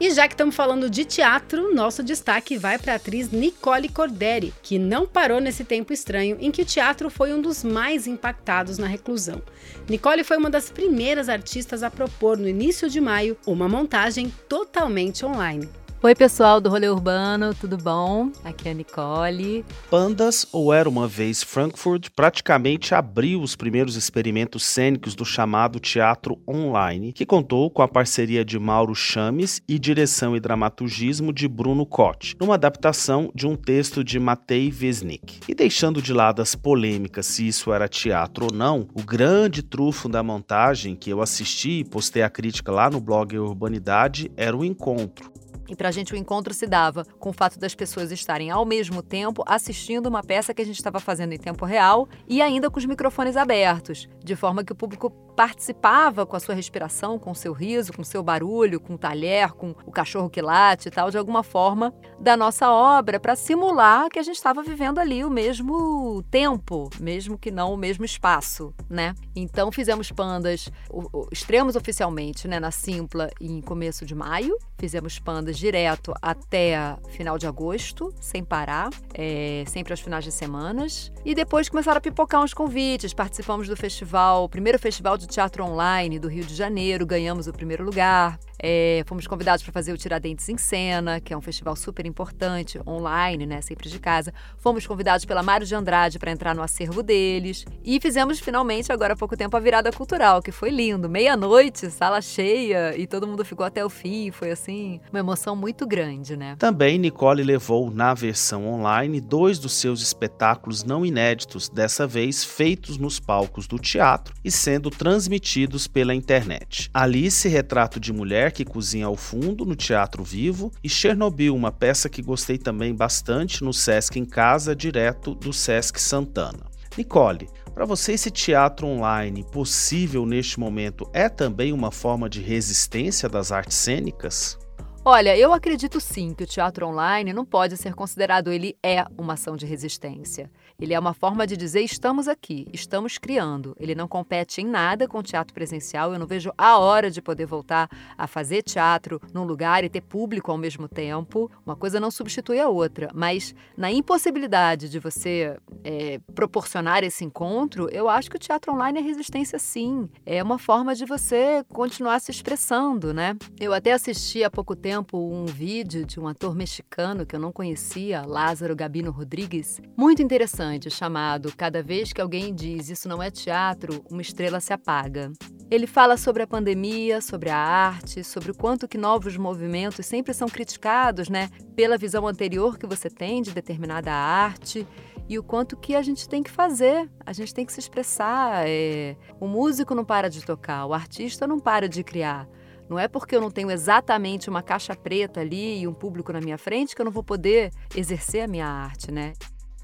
E 0.00 0.12
já 0.12 0.28
que 0.28 0.34
estamos 0.34 0.54
falando 0.54 0.88
de 0.88 1.04
teatro, 1.04 1.74
nosso 1.74 2.04
destaque 2.04 2.56
vai 2.56 2.78
para 2.78 2.92
a 2.92 2.96
atriz 2.96 3.32
Nicole 3.32 3.88
Corderi, 3.88 4.54
que 4.62 4.78
não 4.78 5.04
parou 5.04 5.40
nesse 5.40 5.64
tempo 5.64 5.92
estranho 5.92 6.36
em 6.40 6.52
que 6.52 6.62
o 6.62 6.64
teatro 6.64 7.10
foi 7.10 7.34
um 7.34 7.42
dos 7.42 7.64
mais 7.64 8.06
impactados 8.06 8.78
na 8.78 8.86
reclusão. 8.86 9.42
Nicole 9.88 10.22
foi 10.22 10.36
uma 10.36 10.48
das 10.48 10.70
primeiras 10.70 11.28
artistas 11.28 11.82
a 11.82 11.90
propor, 11.90 12.38
no 12.38 12.48
início 12.48 12.88
de 12.88 13.00
maio, 13.00 13.36
uma 13.44 13.68
montagem 13.68 14.32
totalmente 14.48 15.26
online. 15.26 15.68
Oi, 16.00 16.14
pessoal 16.14 16.60
do 16.60 16.70
Rolê 16.70 16.88
Urbano, 16.88 17.52
tudo 17.52 17.76
bom? 17.76 18.30
Aqui 18.44 18.68
é 18.68 18.70
a 18.70 18.74
Nicole. 18.74 19.64
Pandas 19.90 20.46
ou 20.52 20.72
Era 20.72 20.88
uma 20.88 21.08
Vez 21.08 21.42
Frankfurt 21.42 22.10
praticamente 22.14 22.94
abriu 22.94 23.42
os 23.42 23.56
primeiros 23.56 23.96
experimentos 23.96 24.62
cênicos 24.62 25.16
do 25.16 25.24
chamado 25.24 25.80
teatro 25.80 26.38
online, 26.46 27.12
que 27.12 27.26
contou 27.26 27.68
com 27.68 27.82
a 27.82 27.88
parceria 27.88 28.44
de 28.44 28.60
Mauro 28.60 28.94
Chames 28.94 29.60
e 29.66 29.76
direção 29.76 30.36
e 30.36 30.40
dramaturgismo 30.40 31.32
de 31.32 31.48
Bruno 31.48 31.84
Cotti, 31.84 32.36
numa 32.38 32.54
adaptação 32.54 33.32
de 33.34 33.48
um 33.48 33.56
texto 33.56 34.04
de 34.04 34.20
Matei 34.20 34.70
Vesnik. 34.70 35.40
E 35.48 35.54
deixando 35.54 36.00
de 36.00 36.12
lado 36.12 36.40
as 36.40 36.54
polêmicas 36.54 37.26
se 37.26 37.48
isso 37.48 37.72
era 37.72 37.88
teatro 37.88 38.46
ou 38.52 38.56
não, 38.56 38.86
o 38.94 39.02
grande 39.02 39.64
trufo 39.64 40.08
da 40.08 40.22
montagem 40.22 40.94
que 40.94 41.10
eu 41.10 41.20
assisti 41.20 41.80
e 41.80 41.84
postei 41.84 42.22
a 42.22 42.30
crítica 42.30 42.70
lá 42.70 42.88
no 42.88 43.00
blog 43.00 43.36
Urbanidade 43.36 44.30
era 44.36 44.56
o 44.56 44.64
encontro 44.64 45.28
e 45.68 45.76
para 45.76 45.88
a 45.88 45.92
gente 45.92 46.12
o 46.12 46.16
encontro 46.16 46.54
se 46.54 46.66
dava 46.66 47.04
com 47.18 47.30
o 47.30 47.32
fato 47.32 47.58
das 47.58 47.74
pessoas 47.74 48.10
estarem 48.10 48.50
ao 48.50 48.64
mesmo 48.64 49.02
tempo 49.02 49.42
assistindo 49.46 50.06
uma 50.06 50.22
peça 50.22 50.54
que 50.54 50.62
a 50.62 50.64
gente 50.64 50.76
estava 50.76 50.98
fazendo 50.98 51.32
em 51.32 51.38
tempo 51.38 51.64
real 51.64 52.08
e 52.26 52.40
ainda 52.40 52.70
com 52.70 52.78
os 52.78 52.86
microfones 52.86 53.36
abertos, 53.36 54.08
de 54.24 54.34
forma 54.34 54.64
que 54.64 54.72
o 54.72 54.76
público 54.76 55.12
participava 55.38 56.26
com 56.26 56.34
a 56.34 56.40
sua 56.40 56.52
respiração, 56.52 57.16
com 57.16 57.30
o 57.30 57.34
seu 57.34 57.52
riso, 57.52 57.92
com 57.92 58.02
o 58.02 58.04
seu 58.04 58.24
barulho, 58.24 58.80
com 58.80 58.94
o 58.94 58.98
talher, 58.98 59.52
com 59.52 59.70
o 59.86 59.92
cachorro 59.92 60.28
que 60.28 60.42
late 60.42 60.88
e 60.88 60.90
tal, 60.90 61.12
de 61.12 61.16
alguma 61.16 61.44
forma, 61.44 61.94
da 62.18 62.36
nossa 62.36 62.68
obra 62.72 63.20
para 63.20 63.36
simular 63.36 64.08
que 64.08 64.18
a 64.18 64.22
gente 64.24 64.34
estava 64.34 64.64
vivendo 64.64 64.98
ali 64.98 65.24
o 65.24 65.30
mesmo 65.30 66.24
tempo, 66.28 66.90
mesmo 66.98 67.38
que 67.38 67.52
não 67.52 67.72
o 67.72 67.76
mesmo 67.76 68.04
espaço, 68.04 68.74
né? 68.90 69.14
Então 69.36 69.70
fizemos 69.70 70.10
pandas, 70.10 70.72
o, 70.90 71.02
o, 71.16 71.28
extremos 71.30 71.76
oficialmente, 71.76 72.48
né, 72.48 72.58
na 72.58 72.72
Simpla 72.72 73.30
em 73.40 73.60
começo 73.60 74.04
de 74.04 74.16
maio, 74.16 74.58
fizemos 74.76 75.20
pandas 75.20 75.56
direto 75.56 76.12
até 76.20 76.96
final 77.10 77.38
de 77.38 77.46
agosto, 77.46 78.12
sem 78.20 78.42
parar, 78.42 78.90
é, 79.14 79.62
sempre 79.68 79.92
aos 79.92 80.00
finais 80.00 80.24
de 80.24 80.32
semanas. 80.32 81.12
E 81.24 81.32
depois 81.32 81.68
começaram 81.68 81.98
a 81.98 82.00
pipocar 82.00 82.42
uns 82.42 82.52
convites. 82.52 83.14
Participamos 83.14 83.68
do 83.68 83.76
festival, 83.76 84.44
o 84.44 84.48
primeiro 84.48 84.78
festival 84.80 85.16
de 85.16 85.27
teatro 85.28 85.64
online 85.64 86.18
do 86.18 86.26
Rio 86.26 86.44
de 86.44 86.54
Janeiro, 86.54 87.06
ganhamos 87.06 87.46
o 87.46 87.52
primeiro 87.52 87.84
lugar. 87.84 88.38
É, 88.58 89.02
fomos 89.06 89.26
convidados 89.26 89.62
para 89.62 89.72
fazer 89.72 89.92
o 89.92 89.98
Tiradentes 89.98 90.48
em 90.48 90.58
Cena, 90.58 91.20
que 91.20 91.32
é 91.32 91.36
um 91.36 91.40
festival 91.40 91.76
super 91.76 92.04
importante, 92.06 92.80
online, 92.86 93.46
né? 93.46 93.60
Sempre 93.60 93.88
de 93.88 93.98
casa. 93.98 94.32
Fomos 94.56 94.86
convidados 94.86 95.24
pela 95.24 95.42
Mário 95.42 95.66
de 95.66 95.74
Andrade 95.74 96.18
para 96.18 96.32
entrar 96.32 96.54
no 96.54 96.62
acervo 96.62 97.02
deles. 97.02 97.64
E 97.84 98.00
fizemos 98.00 98.40
finalmente, 98.40 98.92
agora 98.92 99.12
há 99.12 99.16
pouco 99.16 99.36
tempo, 99.36 99.56
a 99.56 99.60
virada 99.60 99.92
cultural, 99.92 100.42
que 100.42 100.50
foi 100.50 100.70
lindo. 100.70 101.08
Meia-noite, 101.08 101.90
sala 101.90 102.20
cheia, 102.20 102.96
e 102.96 103.06
todo 103.06 103.26
mundo 103.26 103.44
ficou 103.44 103.64
até 103.64 103.84
o 103.84 103.88
fim. 103.88 104.30
Foi 104.30 104.50
assim, 104.50 105.00
uma 105.10 105.20
emoção 105.20 105.54
muito 105.54 105.86
grande, 105.86 106.36
né? 106.36 106.56
Também 106.58 106.98
Nicole 106.98 107.42
levou 107.42 107.90
na 107.90 108.12
versão 108.12 108.66
online 108.66 109.20
dois 109.20 109.58
dos 109.58 109.74
seus 109.74 110.02
espetáculos 110.02 110.82
não 110.82 111.06
inéditos, 111.06 111.68
dessa 111.68 112.06
vez 112.06 112.44
feitos 112.44 112.98
nos 112.98 113.20
palcos 113.20 113.66
do 113.66 113.78
teatro 113.78 114.34
e 114.44 114.50
sendo 114.50 114.90
transmitidos 114.90 115.86
pela 115.86 116.14
internet. 116.14 116.90
Alice, 116.92 117.48
Retrato 117.48 118.00
de 118.00 118.12
Mulher 118.12 118.47
Mulher 118.48 118.52
que 118.52 118.64
Cozinha 118.64 119.06
ao 119.06 119.16
Fundo, 119.16 119.64
no 119.64 119.76
Teatro 119.76 120.24
Vivo, 120.24 120.72
e 120.82 120.88
Chernobyl, 120.88 121.54
uma 121.54 121.70
peça 121.70 122.08
que 122.08 122.22
gostei 122.22 122.56
também 122.56 122.94
bastante 122.94 123.62
no 123.62 123.72
Sesc 123.74 124.18
em 124.18 124.24
Casa, 124.24 124.74
direto 124.74 125.34
do 125.34 125.52
Sesc 125.52 126.00
Santana. 126.00 126.66
Nicole, 126.96 127.48
para 127.74 127.84
você 127.84 128.12
esse 128.12 128.30
teatro 128.30 128.86
online 128.86 129.44
possível 129.52 130.24
neste 130.24 130.58
momento 130.58 131.08
é 131.12 131.28
também 131.28 131.72
uma 131.72 131.90
forma 131.90 132.28
de 132.28 132.40
resistência 132.40 133.28
das 133.28 133.52
artes 133.52 133.76
cênicas? 133.76 134.58
Olha, 135.04 135.36
eu 135.36 135.52
acredito 135.52 136.00
sim 136.00 136.34
que 136.34 136.44
o 136.44 136.46
teatro 136.46 136.86
online 136.86 137.32
não 137.32 137.44
pode 137.44 137.76
ser 137.76 137.94
considerado, 137.94 138.52
ele 138.52 138.76
é 138.82 139.04
uma 139.16 139.34
ação 139.34 139.56
de 139.56 139.64
resistência. 139.64 140.50
Ele 140.80 140.94
é 140.94 140.98
uma 140.98 141.12
forma 141.12 141.44
de 141.44 141.56
dizer 141.56 141.80
estamos 141.80 142.28
aqui, 142.28 142.68
estamos 142.72 143.18
criando. 143.18 143.74
Ele 143.80 143.96
não 143.96 144.06
compete 144.06 144.60
em 144.60 144.64
nada 144.64 145.08
com 145.08 145.20
teatro 145.20 145.52
presencial. 145.52 146.12
Eu 146.12 146.20
não 146.20 146.26
vejo 146.26 146.52
a 146.56 146.78
hora 146.78 147.10
de 147.10 147.20
poder 147.20 147.46
voltar 147.46 147.90
a 148.16 148.28
fazer 148.28 148.62
teatro 148.62 149.20
num 149.34 149.42
lugar 149.42 149.82
e 149.82 149.88
ter 149.88 150.02
público 150.02 150.52
ao 150.52 150.56
mesmo 150.56 150.86
tempo. 150.86 151.50
Uma 151.66 151.74
coisa 151.74 151.98
não 151.98 152.12
substitui 152.12 152.60
a 152.60 152.68
outra, 152.68 153.10
mas 153.12 153.56
na 153.76 153.90
impossibilidade 153.90 154.88
de 154.88 155.00
você 155.00 155.58
é, 155.82 156.20
proporcionar 156.32 157.02
esse 157.02 157.24
encontro, 157.24 157.88
eu 157.90 158.08
acho 158.08 158.30
que 158.30 158.36
o 158.36 158.40
teatro 158.40 158.72
online 158.72 159.00
é 159.00 159.02
resistência 159.02 159.58
sim. 159.58 160.08
É 160.24 160.40
uma 160.40 160.60
forma 160.60 160.94
de 160.94 161.04
você 161.04 161.64
continuar 161.70 162.20
se 162.20 162.30
expressando, 162.30 163.12
né? 163.12 163.36
Eu 163.58 163.72
até 163.72 163.90
assisti 163.90 164.44
há 164.44 164.50
pouco 164.50 164.76
tempo 164.76 165.18
um 165.18 165.44
vídeo 165.44 166.06
de 166.06 166.20
um 166.20 166.28
ator 166.28 166.54
mexicano 166.54 167.26
que 167.26 167.34
eu 167.34 167.40
não 167.40 167.50
conhecia, 167.50 168.22
Lázaro 168.24 168.76
Gabino 168.76 169.10
Rodrigues, 169.10 169.80
muito 169.96 170.22
interessante 170.22 170.67
chamado 170.90 171.52
Cada 171.56 171.82
vez 171.82 172.12
que 172.12 172.20
alguém 172.20 172.54
diz 172.54 172.88
isso 172.88 173.08
não 173.08 173.22
é 173.22 173.30
teatro, 173.30 174.04
uma 174.10 174.22
estrela 174.22 174.60
se 174.60 174.72
apaga. 174.72 175.32
Ele 175.70 175.86
fala 175.86 176.16
sobre 176.16 176.42
a 176.42 176.46
pandemia, 176.46 177.20
sobre 177.20 177.50
a 177.50 177.56
arte, 177.56 178.24
sobre 178.24 178.50
o 178.50 178.54
quanto 178.54 178.88
que 178.88 178.96
novos 178.96 179.36
movimentos 179.36 180.06
sempre 180.06 180.32
são 180.32 180.48
criticados, 180.48 181.28
né, 181.28 181.50
pela 181.76 181.98
visão 181.98 182.26
anterior 182.26 182.78
que 182.78 182.86
você 182.86 183.10
tem 183.10 183.42
de 183.42 183.52
determinada 183.52 184.12
arte 184.12 184.86
e 185.28 185.38
o 185.38 185.42
quanto 185.42 185.76
que 185.76 185.94
a 185.94 186.00
gente 186.00 186.26
tem 186.26 186.42
que 186.42 186.50
fazer, 186.50 187.08
a 187.24 187.34
gente 187.34 187.52
tem 187.52 187.66
que 187.66 187.72
se 187.72 187.80
expressar. 187.80 188.64
É... 188.66 189.14
O 189.38 189.46
músico 189.46 189.94
não 189.94 190.04
para 190.04 190.30
de 190.30 190.42
tocar, 190.42 190.86
o 190.86 190.94
artista 190.94 191.46
não 191.46 191.60
para 191.60 191.86
de 191.86 192.02
criar. 192.02 192.48
Não 192.88 192.98
é 192.98 193.06
porque 193.06 193.36
eu 193.36 193.40
não 193.40 193.50
tenho 193.50 193.70
exatamente 193.70 194.48
uma 194.48 194.62
caixa 194.62 194.96
preta 194.96 195.40
ali 195.40 195.80
e 195.80 195.86
um 195.86 195.92
público 195.92 196.32
na 196.32 196.40
minha 196.40 196.56
frente 196.56 196.96
que 196.96 197.02
eu 197.02 197.04
não 197.04 197.12
vou 197.12 197.22
poder 197.22 197.70
exercer 197.94 198.42
a 198.42 198.48
minha 198.48 198.66
arte, 198.66 199.12
né? 199.12 199.34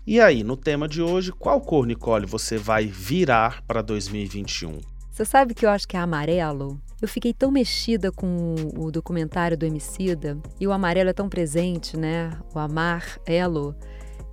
E 0.06 0.20
aí, 0.20 0.44
no 0.44 0.54
tema 0.54 0.86
de 0.86 1.00
hoje, 1.00 1.32
qual 1.32 1.58
cor, 1.62 1.86
Nicole, 1.86 2.26
você 2.26 2.58
vai 2.58 2.84
virar 2.84 3.62
para 3.62 3.80
2021? 3.80 4.78
Você 5.10 5.24
sabe 5.24 5.54
que 5.54 5.64
eu 5.64 5.70
acho 5.70 5.88
que 5.88 5.96
é 5.96 6.00
amarelo? 6.00 6.78
Eu 7.00 7.08
fiquei 7.08 7.32
tão 7.32 7.50
mexida 7.50 8.12
com 8.12 8.54
o 8.76 8.90
documentário 8.90 9.56
do 9.56 9.64
Emicida 9.64 10.36
e 10.60 10.66
o 10.66 10.72
amarelo 10.72 11.08
é 11.08 11.14
tão 11.14 11.26
presente, 11.26 11.96
né? 11.96 12.38
O 12.54 12.58
amar, 12.58 13.18
elo. 13.24 13.74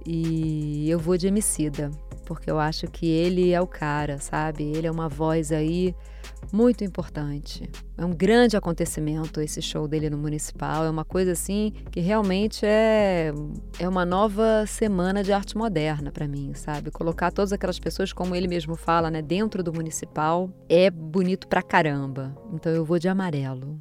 E 0.06 0.90
eu 0.90 1.00
vou 1.00 1.16
de 1.16 1.28
Emicida, 1.28 1.90
porque 2.32 2.50
eu 2.50 2.58
acho 2.58 2.88
que 2.88 3.06
ele 3.06 3.52
é 3.52 3.60
o 3.60 3.68
cara, 3.68 4.18
sabe? 4.18 4.64
Ele 4.64 4.88
é 4.88 4.92
uma 4.92 5.10
voz 5.10 5.52
aí 5.52 5.94
muito 6.50 6.82
importante. 6.82 7.70
É 7.98 8.06
um 8.06 8.14
grande 8.14 8.56
acontecimento 8.56 9.42
esse 9.42 9.62
show 9.62 9.86
dele 9.86 10.10
no 10.10 10.18
Municipal. 10.18 10.86
É 10.86 10.90
uma 10.90 11.04
coisa 11.04 11.34
assim 11.34 11.74
que 11.92 12.00
realmente 12.00 12.66
é, 12.66 13.34
é 13.78 13.90
uma 13.90 14.06
nova 14.06 14.66
semana 14.66 15.22
de 15.22 15.34
arte 15.34 15.58
moderna 15.58 16.10
para 16.10 16.26
mim, 16.26 16.54
sabe? 16.54 16.90
Colocar 16.90 17.34
todas 17.34 17.52
aquelas 17.52 17.80
pessoas, 17.80 18.14
como 18.14 18.34
ele 18.34 18.48
mesmo 18.48 18.78
fala, 18.78 19.12
né, 19.12 19.22
dentro 19.22 19.62
do 19.62 19.74
Municipal 19.74 20.50
é 20.70 20.90
bonito 20.90 21.50
pra 21.50 21.62
caramba. 21.62 22.34
Então 22.54 22.72
eu 22.72 22.86
vou 22.86 22.98
de 22.98 23.10
amarelo. 23.10 23.78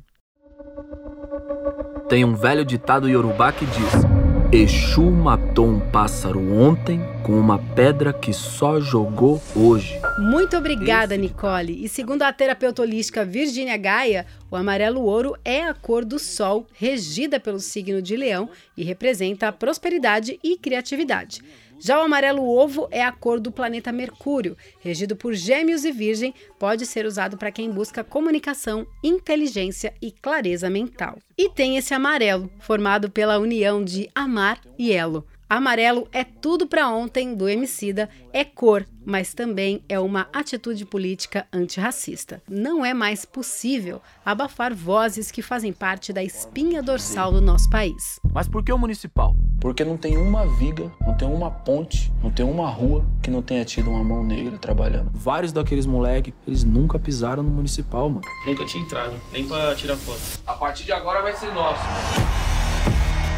Tem 2.09 2.25
um 2.25 2.35
velho 2.35 2.65
ditado 2.65 3.09
iorubá 3.09 3.53
que 3.53 3.65
diz. 3.65 4.10
Exu 4.53 5.13
matou 5.13 5.69
um 5.69 5.79
pássaro 5.79 6.41
ontem 6.53 7.01
com 7.23 7.39
uma 7.39 7.57
pedra 7.57 8.13
que 8.13 8.33
só 8.33 8.81
jogou 8.81 9.41
hoje. 9.55 9.95
Muito 10.19 10.57
obrigada, 10.57 11.17
Nicole. 11.17 11.85
E 11.85 11.89
segundo 11.89 12.23
a 12.23 12.33
terapeuta 12.33 12.83
holística 12.83 13.25
Virginia 13.25 13.77
Gaia, 13.77 14.27
o 14.51 14.57
amarelo 14.57 15.03
ouro 15.03 15.37
é 15.45 15.63
a 15.63 15.73
cor 15.73 16.05
do 16.05 16.19
sol, 16.19 16.67
regida 16.73 17.39
pelo 17.39 17.61
signo 17.61 18.03
de 18.03 18.17
Leão 18.17 18.51
e 18.77 18.83
representa 18.83 19.47
a 19.47 19.53
prosperidade 19.53 20.41
e 20.43 20.57
criatividade. 20.57 21.45
Já 21.83 21.99
o 21.99 22.05
amarelo 22.05 22.47
ovo 22.47 22.87
é 22.91 23.03
a 23.03 23.11
cor 23.11 23.41
do 23.41 23.51
planeta 23.51 23.91
Mercúrio, 23.91 24.55
regido 24.81 25.17
por 25.17 25.33
Gêmeos 25.33 25.83
e 25.83 25.91
Virgem, 25.91 26.35
pode 26.59 26.85
ser 26.85 27.07
usado 27.07 27.39
para 27.39 27.51
quem 27.51 27.71
busca 27.71 28.05
comunicação, 28.05 28.87
inteligência 29.03 29.95
e 30.01 30.13
clareza 30.13 30.69
mental. 30.69 31.19
E 31.39 31.49
tem 31.49 31.79
esse 31.79 31.95
amarelo, 31.95 32.51
formado 32.61 33.11
pela 33.11 33.39
união 33.39 33.83
de 33.83 34.11
amar 34.15 34.61
e 34.79 34.93
elo. 34.93 35.27
Amarelo 35.51 36.07
é 36.13 36.23
tudo 36.23 36.65
para 36.65 36.89
ontem 36.89 37.35
do 37.35 37.49
Emicida, 37.49 38.09
é 38.33 38.45
cor, 38.45 38.87
mas 39.05 39.35
também 39.35 39.83
é 39.89 39.99
uma 39.99 40.29
atitude 40.33 40.87
política 40.87 41.45
antirracista. 41.53 42.41
Não 42.49 42.85
é 42.85 42.95
mais 42.95 43.25
possível 43.25 44.01
abafar 44.25 44.73
vozes 44.73 45.33
que 45.33 45.43
fazem 45.43 45.73
parte 45.73 46.13
da 46.13 46.23
espinha 46.23 46.81
dorsal 46.81 47.33
do 47.33 47.41
nosso 47.41 47.69
país. 47.69 48.21
Mas 48.33 48.47
por 48.47 48.63
que 48.63 48.73
o 48.73 48.79
municipal? 48.79 49.35
Porque 49.61 49.85
não 49.85 49.97
tem 49.97 50.17
uma 50.17 50.47
viga, 50.57 50.89
não 51.05 51.17
tem 51.17 51.27
uma 51.27 51.51
ponte, 51.51 52.13
não 52.23 52.31
tem 52.31 52.47
uma 52.47 52.71
rua 52.71 53.05
que 53.21 53.29
não 53.29 53.43
tenha 53.43 53.65
tido 53.65 53.91
uma 53.91 54.05
mão 54.05 54.23
negra 54.23 54.57
trabalhando. 54.57 55.11
Vários 55.13 55.51
daqueles 55.51 55.85
moleques, 55.85 56.33
eles 56.47 56.63
nunca 56.63 56.97
pisaram 56.97 57.43
no 57.43 57.51
municipal, 57.51 58.09
mano. 58.09 58.23
Nunca 58.47 58.65
tinha 58.67 58.85
entrado, 58.85 59.21
nem 59.33 59.45
pra 59.49 59.75
tirar 59.75 59.97
foto. 59.97 60.41
A 60.47 60.53
partir 60.53 60.85
de 60.85 60.93
agora 60.93 61.21
vai 61.23 61.35
ser 61.35 61.53
nosso. 61.53 61.83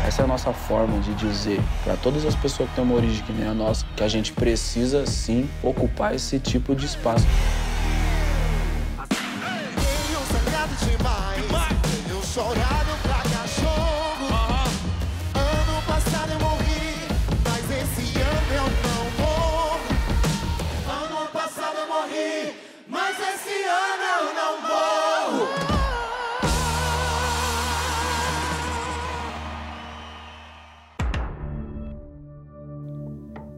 Essa 0.04 0.22
é 0.22 0.24
a 0.24 0.28
nossa 0.28 0.52
forma 0.52 0.98
de 1.00 1.14
dizer 1.14 1.60
para 1.84 1.96
todas 1.96 2.26
as 2.26 2.34
pessoas 2.34 2.68
que 2.68 2.74
têm 2.74 2.84
uma 2.84 2.94
origem 2.94 3.24
que 3.24 3.32
nem 3.32 3.46
a 3.46 3.54
nossa 3.54 3.86
que 3.96 4.02
a 4.02 4.08
gente 4.08 4.32
precisa 4.32 5.06
sim 5.06 5.48
ocupar 5.62 6.14
esse 6.14 6.40
tipo 6.40 6.74
de 6.74 6.86
espaço. 6.86 7.24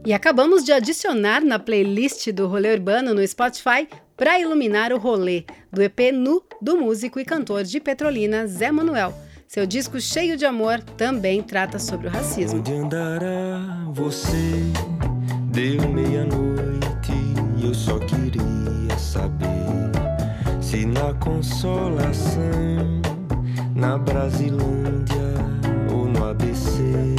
E 0.06 0.12
acabamos 0.12 0.62
de 0.62 0.70
adicionar 0.70 1.42
na 1.42 1.58
playlist 1.58 2.30
do 2.30 2.46
Rolê 2.46 2.74
Urbano 2.74 3.14
no 3.14 3.26
Spotify 3.26 3.88
para 4.14 4.38
iluminar 4.38 4.92
o 4.92 4.98
rolê 4.98 5.44
do 5.72 5.82
EP 5.82 6.12
Nu 6.12 6.42
do 6.60 6.76
músico 6.76 7.18
e 7.18 7.24
cantor 7.24 7.64
de 7.64 7.80
Petrolina 7.80 8.46
Zé 8.46 8.70
Manuel. 8.70 9.14
Seu 9.48 9.64
disco 9.64 9.98
cheio 9.98 10.36
de 10.36 10.44
amor 10.44 10.80
também 10.98 11.42
trata 11.42 11.78
sobre 11.78 12.08
o 12.08 12.10
racismo. 12.10 12.58
Onde 12.58 12.74
andará 12.74 13.86
você? 13.92 14.60
Deu 15.50 15.88
meia-noite 15.88 17.12
e 17.56 17.64
eu 17.64 17.72
só 17.72 17.98
queria 18.00 18.98
saber 18.98 19.46
se 20.60 20.84
na 20.84 21.14
consolação, 21.14 22.42
na 23.74 23.96
Brasilândia 23.96 25.34
ou 25.90 26.06
no 26.06 26.26
ABC. 26.26 27.13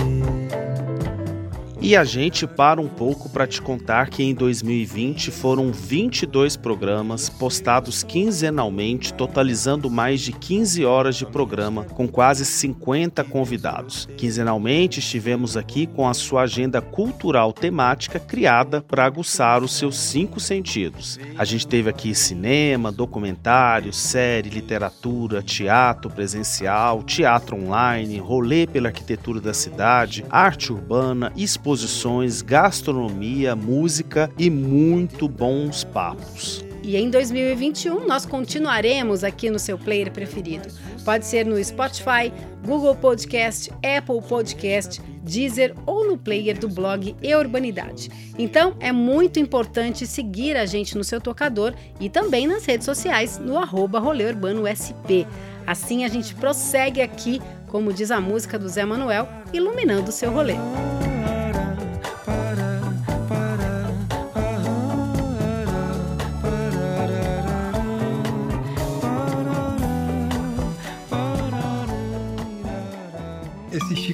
E 1.85 1.95
a 1.95 2.03
gente 2.03 2.47
para 2.47 2.81
um 2.81 2.87
pouco 2.87 3.29
para 3.29 3.45
te 3.45 3.61
contar 3.61 4.09
que 4.09 4.23
em 4.23 4.33
2020 4.33 5.29
foram 5.29 5.71
22 5.71 6.57
programas 6.57 7.29
postados 7.29 8.01
quinzenalmente, 8.01 9.13
totalizando 9.13 9.87
mais 9.87 10.21
de 10.21 10.31
15 10.31 10.83
horas 10.83 11.15
de 11.15 11.27
programa, 11.27 11.83
com 11.83 12.07
quase 12.07 12.43
50 12.43 13.23
convidados. 13.25 14.09
Quinzenalmente 14.17 14.97
estivemos 14.99 15.55
aqui 15.55 15.85
com 15.85 16.09
a 16.09 16.15
sua 16.15 16.41
agenda 16.41 16.81
cultural 16.81 17.53
temática 17.53 18.19
criada 18.19 18.81
para 18.81 19.05
aguçar 19.05 19.63
os 19.63 19.77
seus 19.77 19.95
cinco 19.95 20.39
sentidos. 20.39 21.19
A 21.37 21.45
gente 21.45 21.67
teve 21.67 21.87
aqui 21.87 22.15
cinema, 22.15 22.91
documentário, 22.91 23.93
série, 23.93 24.49
literatura, 24.49 25.43
teatro 25.43 26.09
presencial, 26.09 27.03
teatro 27.03 27.55
online, 27.55 28.17
rolê 28.17 28.65
pela 28.65 28.87
arquitetura 28.87 29.39
da 29.39 29.53
cidade, 29.53 30.25
arte 30.31 30.73
urbana, 30.73 31.31
exposição 31.35 31.74
exposições, 31.75 32.41
gastronomia, 32.41 33.55
música 33.55 34.31
e 34.37 34.49
muito 34.49 35.27
bons 35.27 35.83
papos. 35.83 36.63
E 36.81 36.95
em 36.95 37.09
2021 37.09 38.07
nós 38.07 38.25
continuaremos 38.25 39.23
aqui 39.23 39.49
no 39.49 39.59
seu 39.59 39.77
player 39.77 40.11
preferido. 40.11 40.67
Pode 41.03 41.25
ser 41.25 41.45
no 41.45 41.61
Spotify, 41.63 42.31
Google 42.65 42.95
Podcast, 42.95 43.71
Apple 43.83 44.21
Podcast, 44.27 45.01
Deezer 45.21 45.75
ou 45.85 46.07
no 46.07 46.17
player 46.17 46.57
do 46.57 46.69
blog 46.69 47.15
E 47.21 47.35
Urbanidade. 47.35 48.09
Então 48.37 48.75
é 48.79 48.91
muito 48.91 49.39
importante 49.39 50.07
seguir 50.07 50.55
a 50.55 50.65
gente 50.65 50.95
no 50.95 51.03
seu 51.03 51.19
tocador 51.19 51.73
e 51.99 52.09
também 52.09 52.47
nas 52.47 52.65
redes 52.65 52.85
sociais 52.85 53.37
no 53.39 53.57
arroba 53.57 53.99
Rolê 53.99 54.27
Urbano 54.27 54.63
SP. 54.69 55.27
Assim 55.67 56.05
a 56.05 56.07
gente 56.07 56.35
prossegue 56.35 57.01
aqui, 57.01 57.41
como 57.67 57.91
diz 57.91 58.11
a 58.11 58.21
música 58.21 58.57
do 58.59 58.69
Zé 58.69 58.85
Manuel, 58.85 59.27
iluminando 59.51 60.09
o 60.09 60.13
seu 60.13 60.31
rolê. 60.31 60.55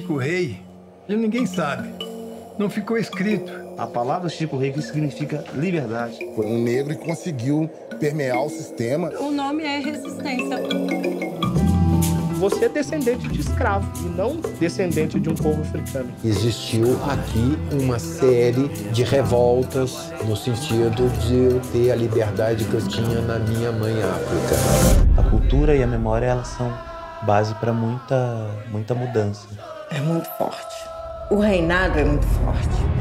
Chico 0.02 0.16
Rei, 0.16 0.60
ninguém 1.08 1.46
sabe. 1.46 1.88
Não 2.58 2.68
ficou 2.68 2.98
escrito. 2.98 3.52
A 3.78 3.86
palavra 3.86 4.28
Chico 4.28 4.56
Rei 4.56 4.74
significa 4.82 5.44
liberdade. 5.54 6.18
Foi 6.34 6.44
um 6.44 6.60
negro 6.60 6.96
que 6.96 7.04
conseguiu 7.04 7.70
permear 8.00 8.42
o 8.44 8.48
sistema. 8.48 9.10
O 9.20 9.30
nome 9.30 9.62
é 9.62 9.78
resistência. 9.78 10.58
Você 12.40 12.64
é 12.64 12.68
descendente 12.68 13.28
de 13.28 13.40
escravo 13.42 13.88
e 14.04 14.08
não 14.08 14.40
descendente 14.58 15.20
de 15.20 15.28
um 15.28 15.36
povo 15.36 15.62
africano. 15.62 16.12
Existiu 16.24 16.98
aqui 17.04 17.56
uma 17.80 18.00
série 18.00 18.66
de 18.90 19.04
revoltas 19.04 20.12
no 20.26 20.36
sentido 20.36 21.08
de 21.20 21.36
eu 21.36 21.60
ter 21.72 21.92
a 21.92 21.94
liberdade 21.94 22.64
que 22.64 22.74
eu 22.74 22.88
tinha 22.88 23.20
na 23.20 23.38
minha 23.38 23.70
mãe 23.70 24.02
África. 24.02 25.20
A 25.20 25.30
cultura 25.30 25.76
e 25.76 25.82
a 25.82 25.86
memória 25.86 26.26
elas 26.26 26.48
são 26.48 26.76
base 27.24 27.54
para 27.54 27.72
muita 27.72 28.50
muita 28.72 28.96
mudança. 28.96 29.46
É 29.94 30.00
muito 30.00 30.28
forte. 30.38 30.88
O 31.28 31.38
reinado 31.38 31.98
é 31.98 32.04
muito 32.04 32.26
forte. 32.26 32.91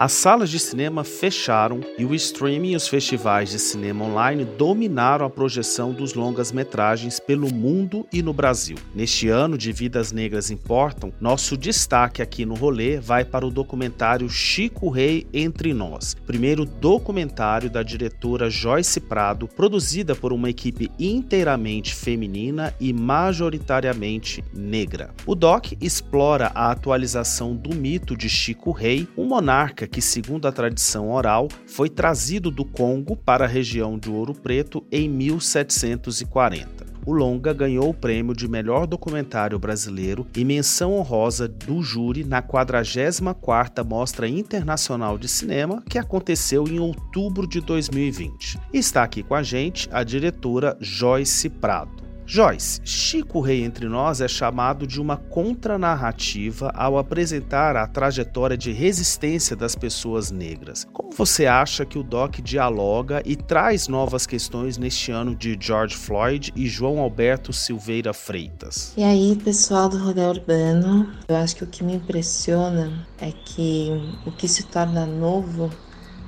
As 0.00 0.12
salas 0.12 0.48
de 0.48 0.60
cinema 0.60 1.02
fecharam 1.02 1.80
e 1.98 2.04
o 2.04 2.14
streaming 2.14 2.70
e 2.70 2.76
os 2.76 2.86
festivais 2.86 3.50
de 3.50 3.58
cinema 3.58 4.04
online 4.04 4.44
dominaram 4.44 5.26
a 5.26 5.30
projeção 5.30 5.92
dos 5.92 6.14
longas-metragens 6.14 7.18
pelo 7.18 7.52
mundo 7.52 8.06
e 8.12 8.22
no 8.22 8.32
Brasil. 8.32 8.76
Neste 8.94 9.28
ano 9.28 9.58
de 9.58 9.72
Vidas 9.72 10.12
Negras 10.12 10.52
Importam, 10.52 11.12
nosso 11.20 11.56
destaque 11.56 12.22
aqui 12.22 12.46
no 12.46 12.54
rolê 12.54 13.00
vai 13.00 13.24
para 13.24 13.44
o 13.44 13.50
documentário 13.50 14.30
Chico 14.30 14.88
Rei 14.88 15.26
Entre 15.34 15.74
Nós, 15.74 16.14
primeiro 16.14 16.64
documentário 16.64 17.68
da 17.68 17.82
diretora 17.82 18.48
Joyce 18.48 19.00
Prado, 19.00 19.48
produzida 19.48 20.14
por 20.14 20.32
uma 20.32 20.48
equipe 20.48 20.92
inteiramente 20.96 21.92
feminina 21.92 22.72
e 22.78 22.92
majoritariamente 22.92 24.44
negra. 24.54 25.10
O 25.26 25.34
doc 25.34 25.72
explora 25.80 26.52
a 26.54 26.70
atualização 26.70 27.56
do 27.56 27.74
mito 27.74 28.16
de 28.16 28.28
Chico 28.28 28.70
Rei, 28.70 29.08
um 29.16 29.24
monarca 29.24 29.87
que, 29.88 30.00
segundo 30.00 30.46
a 30.46 30.52
tradição 30.52 31.10
oral, 31.10 31.48
foi 31.66 31.88
trazido 31.88 32.50
do 32.50 32.64
Congo 32.64 33.16
para 33.16 33.46
a 33.46 33.48
região 33.48 33.98
de 33.98 34.10
Ouro 34.10 34.34
Preto 34.34 34.84
em 34.92 35.08
1740. 35.08 36.86
O 37.08 37.12
longa 37.14 37.54
ganhou 37.54 37.88
o 37.88 37.94
prêmio 37.94 38.34
de 38.34 38.46
melhor 38.46 38.86
documentário 38.86 39.58
brasileiro 39.58 40.26
e 40.36 40.44
menção 40.44 40.92
honrosa 40.92 41.48
do 41.48 41.82
júri 41.82 42.22
na 42.22 42.42
44ª 42.42 43.82
Mostra 43.82 44.28
Internacional 44.28 45.16
de 45.16 45.26
Cinema, 45.26 45.82
que 45.88 45.98
aconteceu 45.98 46.68
em 46.68 46.78
outubro 46.78 47.48
de 47.48 47.62
2020. 47.62 48.58
Está 48.74 49.04
aqui 49.04 49.22
com 49.22 49.34
a 49.34 49.42
gente 49.42 49.88
a 49.90 50.04
diretora 50.04 50.76
Joyce 50.80 51.48
Prado. 51.48 52.07
Joyce, 52.30 52.78
Chico 52.84 53.40
Rei 53.40 53.64
Entre 53.64 53.88
Nós 53.88 54.20
é 54.20 54.28
chamado 54.28 54.86
de 54.86 55.00
uma 55.00 55.16
contranarrativa 55.16 56.70
ao 56.74 56.98
apresentar 56.98 57.74
a 57.74 57.86
trajetória 57.86 58.54
de 58.54 58.70
resistência 58.70 59.56
das 59.56 59.74
pessoas 59.74 60.30
negras. 60.30 60.86
Como 60.92 61.10
você 61.10 61.46
acha 61.46 61.86
que 61.86 61.98
o 61.98 62.02
Doc 62.02 62.36
dialoga 62.42 63.22
e 63.24 63.34
traz 63.34 63.88
novas 63.88 64.26
questões 64.26 64.76
neste 64.76 65.10
ano 65.10 65.34
de 65.34 65.56
George 65.58 65.96
Floyd 65.96 66.52
e 66.54 66.66
João 66.66 66.98
Alberto 66.98 67.50
Silveira 67.50 68.12
Freitas? 68.12 68.92
E 68.94 69.02
aí, 69.02 69.34
pessoal 69.42 69.88
do 69.88 69.96
Rolê 69.96 70.26
Urbano, 70.26 71.10
eu 71.26 71.36
acho 71.36 71.56
que 71.56 71.64
o 71.64 71.66
que 71.66 71.82
me 71.82 71.94
impressiona 71.94 73.06
é 73.18 73.32
que 73.32 73.88
o 74.26 74.32
que 74.32 74.46
se 74.46 74.64
torna 74.64 75.06
novo 75.06 75.70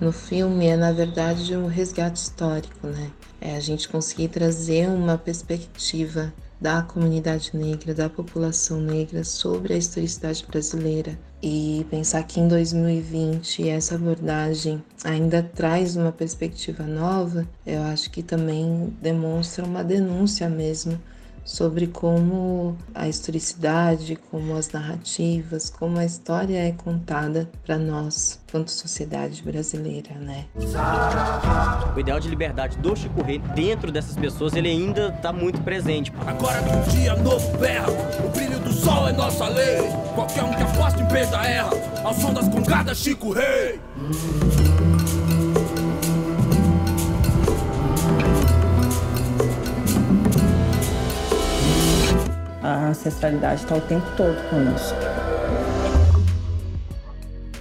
no 0.01 0.13
filme 0.13 0.67
é, 0.67 0.79
na 0.79 0.93
verdade, 0.93 1.55
um 1.55 1.67
resgate 1.67 2.19
histórico, 2.19 2.87
né? 2.87 3.11
É 3.40 3.57
a 3.57 3.61
gente 3.61 3.88
conseguir 3.88 4.29
trazer 4.29 4.88
uma 4.88 5.16
perspectiva 5.16 6.33
da 6.61 6.83
comunidade 6.83 7.50
negra, 7.55 7.94
da 7.94 8.11
população 8.11 8.81
negra 8.81 9.24
sobre 9.24 9.72
a 9.72 9.76
historicidade 9.79 10.44
brasileira 10.46 11.18
e 11.42 11.87
pensar 11.88 12.22
que 12.24 12.38
em 12.38 12.46
2020 12.46 13.66
essa 13.66 13.94
abordagem 13.94 14.83
ainda 15.03 15.42
traz 15.42 15.96
uma 15.96 16.12
perspectiva 16.12 16.85
nova, 16.85 17.48
eu 17.64 17.81
acho 17.85 18.11
que 18.11 18.22
também 18.22 18.94
demonstra 19.00 19.64
uma 19.64 19.83
denúncia 19.83 20.50
mesmo 20.50 21.00
sobre 21.44 21.87
como 21.87 22.76
a 22.94 23.09
historicidade, 23.09 24.18
como 24.31 24.57
as 24.57 24.70
narrativas, 24.70 25.70
como 25.70 25.98
a 25.98 26.05
história 26.05 26.59
é 26.68 26.72
contada 26.72 27.50
para 27.64 27.79
nós, 27.79 28.38
quanto 28.50 28.70
sociedade 28.70 29.42
brasileira, 29.42 30.14
né? 30.14 30.46
O 31.94 32.00
ideal 32.00 32.20
de 32.20 32.29
liberdade 32.29 32.76
do 32.79 32.94
Chico 32.94 33.22
Rei 33.22 33.38
dentro 33.55 33.90
dessas 33.90 34.16
pessoas, 34.16 34.55
ele 34.55 34.68
ainda 34.68 35.09
está 35.09 35.33
muito 35.33 35.61
presente. 35.62 36.12
Agora 36.26 36.61
num 36.61 36.83
dia 36.92 37.16
novo 37.16 37.57
berra, 37.59 37.90
o 38.24 38.29
brilho 38.31 38.59
do 38.61 38.72
sol 38.72 39.09
é 39.09 39.12
nossa 39.12 39.48
lei. 39.48 39.81
Qualquer 40.14 40.44
um 40.44 40.50
que 40.53 40.62
aposta 40.62 41.00
em 41.00 41.07
beija 41.07 41.37
erra, 41.42 41.70
ao 42.05 42.14
som 42.14 42.33
das 42.33 42.48
congadas 42.48 42.98
Chico 42.98 43.33
Rei. 43.33 43.81
A 52.70 52.87
ancestralidade 52.87 53.62
está 53.62 53.74
o 53.74 53.80
tempo 53.80 54.06
todo 54.16 54.37
conosco. 54.48 54.96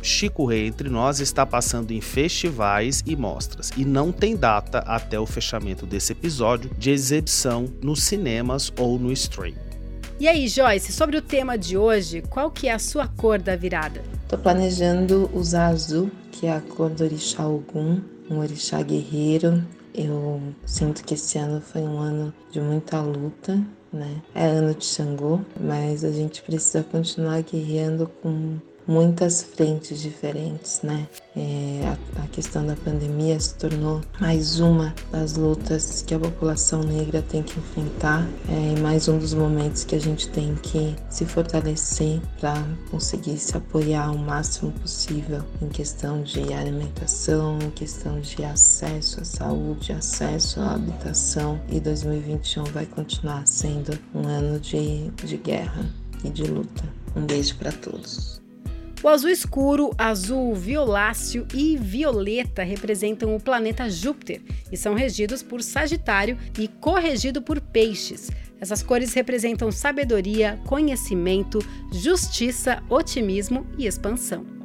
Chico 0.04 0.46
Rei 0.46 0.68
Entre 0.68 0.88
Nós 0.88 1.20
está 1.20 1.48
passando 1.48 1.90
em 1.90 2.00
festivais 2.00 3.02
e 3.08 3.16
mostras 3.16 3.72
e 3.76 3.84
não 3.84 4.12
tem 4.12 4.36
data 4.36 4.80
até 4.80 5.20
o 5.20 5.26
fechamento 5.26 5.88
desse 5.88 6.12
episódio 6.12 6.70
de 6.78 6.92
exibição 6.92 7.68
nos 7.82 8.04
cinemas 8.04 8.72
ou 8.78 9.00
no 9.00 9.12
stream. 9.12 9.56
E 10.20 10.28
aí, 10.28 10.48
Joyce, 10.48 10.94
sobre 10.94 11.18
o 11.18 11.24
tema 11.24 11.58
de 11.58 11.76
hoje, 11.76 12.22
qual 12.30 12.52
que 12.52 12.68
é 12.68 12.74
a 12.74 12.80
sua 12.80 13.08
cor 13.08 13.40
da 13.40 13.56
virada? 13.56 14.04
Tô 14.28 14.38
planejando 14.38 15.28
usar 15.34 15.70
azul, 15.70 16.12
que 16.32 16.46
é 16.46 16.54
a 16.54 16.62
cor 16.62 16.92
do 16.92 17.04
orixá 17.04 17.48
Ogum, 17.48 18.00
um 18.30 18.38
orixá 18.38 18.80
guerreiro. 18.84 19.64
Eu 19.92 20.40
sinto 20.68 21.04
que 21.04 21.16
esse 21.16 21.40
ano 21.40 21.60
foi 21.62 21.82
um 21.82 21.98
ano 21.98 22.32
de 22.52 22.62
muita 22.62 23.02
luta, 23.02 23.60
né? 23.92 24.22
É 24.34 24.46
ano 24.46 24.74
de 24.74 24.86
Xangô, 24.86 25.40
mas 25.60 26.04
a 26.04 26.12
gente 26.12 26.42
precisa 26.42 26.84
continuar 26.84 27.42
guerreando 27.42 28.10
com 28.22 28.58
muitas 28.90 29.44
frentes 29.44 30.02
diferentes, 30.02 30.82
né? 30.82 31.08
É, 31.38 31.96
a, 32.18 32.24
a, 32.24 32.28
questão 32.28 32.66
da 32.66 32.76
pandemia 32.76 33.40
se 33.40 33.54
tornou 33.54 34.02
mais 34.20 34.60
uma 34.60 34.96
das 35.12 35.38
lutas 35.38 36.02
que 36.02 36.16
a 36.16 36.20
população 36.20 36.82
negra 36.82 37.22
tem 37.22 37.44
que 37.44 37.60
enfrentar, 37.60 38.28
é, 38.50 38.74
e 38.76 38.82
mais 38.82 39.08
um 39.08 39.20
dos 39.20 39.36
momentos 39.36 39.84
que 39.84 39.94
a 39.94 40.00
gente 40.00 40.28
tem 40.30 40.56
que 40.56 40.96
se 41.08 41.24
fortalecer 41.24 42.20
para 42.40 42.56
conseguir 42.90 43.38
se 43.38 43.56
apoiar 43.56 44.12
o 44.12 44.18
máximo 44.18 44.72
possível 44.72 45.44
em 45.62 45.70
questão 45.70 46.24
de 46.24 46.52
alimentação, 46.52 47.60
em 47.62 47.70
questão 47.70 48.20
de 48.20 48.44
acesso 48.44 49.22
à 49.22 49.24
saúde, 49.24 49.94
acesso 49.94 50.60
à 50.62 50.74
habitação. 50.74 51.62
E 51.70 51.80
2021 51.80 52.64
vai 52.66 52.88
continuar 52.88 53.46
sendo 53.46 53.98
um 54.16 54.28
ano 54.28 54.60
de, 54.60 55.10
de 55.12 55.38
guerra 55.38 55.86
e 56.24 56.30
de 56.30 56.46
luta. 56.46 56.84
Um 57.16 57.26
beijo 57.26 57.56
para 57.58 57.72
todos. 57.72 58.49
O 59.02 59.08
azul 59.08 59.30
escuro, 59.30 59.92
azul 59.98 60.54
violáceo 60.54 61.48
e 61.54 61.78
violeta 61.78 62.64
representam 62.64 63.34
o 63.34 63.40
planeta 63.40 63.90
Júpiter 63.90 64.42
e 64.70 64.76
são 64.76 64.94
regidos 64.94 65.42
por 65.42 65.64
Sagitário 65.64 66.38
e 66.58 66.68
corregido 66.68 67.42
por 67.42 67.62
Peixes. 67.62 68.30
Essas 68.60 68.84
cores 68.84 69.14
representam 69.14 69.72
sabedoria, 69.72 70.60
conhecimento, 70.68 71.60
justiça, 71.94 72.84
otimismo 72.90 73.66
e 73.78 73.88
expansão. 73.88 74.59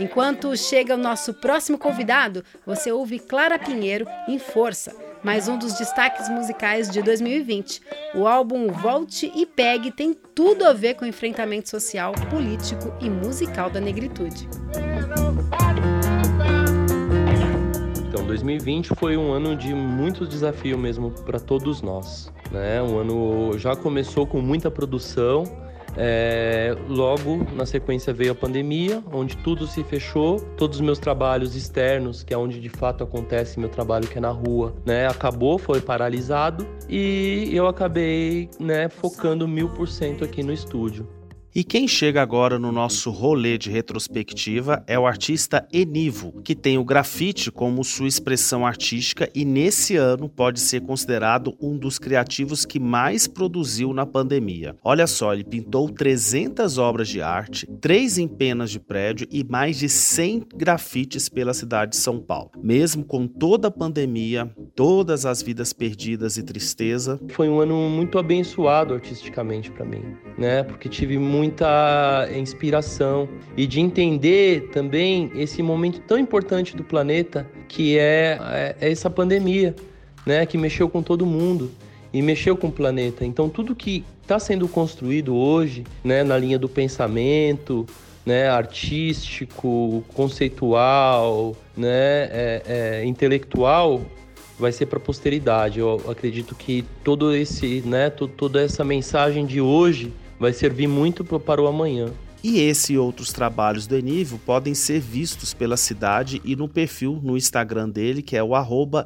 Enquanto 0.00 0.56
chega 0.56 0.94
o 0.94 0.98
nosso 0.98 1.34
próximo 1.34 1.78
convidado, 1.78 2.42
você 2.64 2.90
ouve 2.90 3.18
Clara 3.18 3.58
Pinheiro 3.58 4.06
em 4.26 4.38
Força, 4.38 4.94
mais 5.22 5.48
um 5.48 5.58
dos 5.58 5.74
destaques 5.74 6.28
musicais 6.28 6.88
de 6.90 7.02
2020. 7.02 7.82
O 8.14 8.26
álbum 8.26 8.68
Volte 8.68 9.30
e 9.34 9.44
Pegue 9.44 9.90
tem 9.90 10.14
tudo 10.34 10.64
a 10.64 10.72
ver 10.72 10.94
com 10.94 11.04
o 11.04 11.08
enfrentamento 11.08 11.68
social, 11.68 12.12
político 12.30 12.92
e 13.00 13.10
musical 13.10 13.68
da 13.68 13.80
negritude. 13.80 14.48
Então, 18.08 18.26
2020 18.26 18.94
foi 18.96 19.16
um 19.16 19.30
ano 19.30 19.54
de 19.54 19.74
muitos 19.74 20.28
desafios 20.28 20.78
mesmo 20.78 21.10
para 21.10 21.38
todos 21.38 21.82
nós. 21.82 22.32
Né? 22.50 22.82
Um 22.82 22.98
ano 22.98 23.58
já 23.58 23.76
começou 23.76 24.26
com 24.26 24.40
muita 24.40 24.70
produção, 24.70 25.44
É, 25.96 26.76
logo 26.88 27.46
na 27.54 27.66
sequência 27.66 28.12
veio 28.12 28.32
a 28.32 28.34
pandemia, 28.34 29.02
onde 29.12 29.36
tudo 29.38 29.66
se 29.66 29.82
fechou, 29.84 30.40
todos 30.56 30.78
os 30.78 30.80
meus 30.80 30.98
trabalhos 30.98 31.54
externos, 31.54 32.22
que 32.22 32.32
é 32.32 32.38
onde 32.38 32.60
de 32.60 32.68
fato 32.68 33.04
acontece 33.04 33.60
meu 33.60 33.68
trabalho 33.68 34.06
que 34.06 34.18
é 34.18 34.20
na 34.20 34.30
rua, 34.30 34.74
né, 34.84 35.06
acabou, 35.06 35.58
foi 35.58 35.80
paralisado 35.80 36.66
e 36.88 37.50
eu 37.52 37.66
acabei, 37.66 38.48
né, 38.58 38.88
focando 38.88 39.46
mil 39.46 39.68
por 39.68 39.88
cento 39.88 40.24
aqui 40.24 40.42
no 40.42 40.52
estúdio. 40.52 41.06
E 41.54 41.62
quem 41.62 41.86
chega 41.86 42.22
agora 42.22 42.58
no 42.58 42.72
nosso 42.72 43.10
rolê 43.10 43.58
de 43.58 43.70
retrospectiva 43.70 44.82
é 44.86 44.98
o 44.98 45.06
artista 45.06 45.68
Enivo, 45.70 46.40
que 46.42 46.54
tem 46.54 46.78
o 46.78 46.84
grafite 46.84 47.50
como 47.50 47.84
sua 47.84 48.08
expressão 48.08 48.64
artística 48.64 49.28
e 49.34 49.44
nesse 49.44 49.94
ano 49.94 50.30
pode 50.30 50.60
ser 50.60 50.80
considerado 50.80 51.54
um 51.60 51.76
dos 51.76 51.98
criativos 51.98 52.64
que 52.64 52.80
mais 52.80 53.26
produziu 53.26 53.92
na 53.92 54.06
pandemia. 54.06 54.74
Olha 54.82 55.06
só, 55.06 55.34
ele 55.34 55.44
pintou 55.44 55.90
300 55.90 56.78
obras 56.78 57.06
de 57.06 57.20
arte, 57.20 57.66
três 57.82 58.16
em 58.16 58.26
penas 58.26 58.70
de 58.70 58.80
prédio 58.80 59.28
e 59.30 59.44
mais 59.44 59.78
de 59.78 59.90
100 59.90 60.46
grafites 60.56 61.28
pela 61.28 61.52
cidade 61.52 61.90
de 61.90 61.96
São 61.98 62.18
Paulo. 62.18 62.50
Mesmo 62.62 63.04
com 63.04 63.26
toda 63.26 63.68
a 63.68 63.70
pandemia, 63.70 64.50
todas 64.74 65.26
as 65.26 65.42
vidas 65.42 65.74
perdidas 65.74 66.38
e 66.38 66.42
tristeza, 66.42 67.20
foi 67.28 67.50
um 67.50 67.60
ano 67.60 67.90
muito 67.90 68.18
abençoado 68.18 68.94
artisticamente 68.94 69.70
para 69.70 69.84
mim, 69.84 70.02
né? 70.38 70.62
Porque 70.62 70.88
tive 70.88 71.18
muito 71.18 71.41
muita 71.42 72.28
inspiração 72.36 73.28
e 73.56 73.66
de 73.66 73.80
entender 73.80 74.70
também 74.72 75.28
esse 75.34 75.60
momento 75.60 75.98
tão 76.06 76.16
importante 76.16 76.76
do 76.76 76.84
planeta 76.84 77.44
que 77.66 77.98
é, 77.98 78.38
é, 78.40 78.76
é 78.80 78.92
essa 78.92 79.10
pandemia, 79.10 79.74
né, 80.24 80.46
que 80.46 80.56
mexeu 80.56 80.88
com 80.88 81.02
todo 81.02 81.26
mundo 81.26 81.72
e 82.12 82.22
mexeu 82.22 82.56
com 82.56 82.68
o 82.68 82.72
planeta. 82.72 83.24
Então 83.24 83.48
tudo 83.48 83.74
que 83.74 84.04
está 84.22 84.38
sendo 84.38 84.68
construído 84.68 85.34
hoje, 85.34 85.82
né, 86.04 86.22
na 86.22 86.38
linha 86.38 86.60
do 86.60 86.68
pensamento, 86.68 87.84
né, 88.24 88.48
artístico, 88.48 90.04
conceitual, 90.14 91.56
né, 91.76 92.28
é, 92.30 92.62
é, 92.66 93.04
intelectual, 93.04 94.00
vai 94.60 94.70
ser 94.70 94.86
para 94.86 94.98
a 94.98 95.02
posteridade. 95.02 95.80
Eu 95.80 96.00
acredito 96.08 96.54
que 96.54 96.84
todo 97.02 97.34
esse, 97.34 97.82
né, 97.84 98.10
toda 98.10 98.62
essa 98.62 98.84
mensagem 98.84 99.44
de 99.44 99.60
hoje 99.60 100.12
vai 100.42 100.52
servir 100.52 100.88
muito 100.88 101.24
para 101.24 101.62
o 101.62 101.68
amanhã. 101.68 102.12
E 102.42 102.58
esse 102.58 102.94
e 102.94 102.98
outros 102.98 103.32
trabalhos 103.32 103.86
do 103.86 103.96
Enivo 103.96 104.40
podem 104.40 104.74
ser 104.74 104.98
vistos 104.98 105.54
pela 105.54 105.76
cidade 105.76 106.42
e 106.44 106.56
no 106.56 106.68
perfil 106.68 107.20
no 107.22 107.36
Instagram 107.36 107.88
dele, 107.88 108.20
que 108.20 108.36
é 108.36 108.42
o 108.42 108.50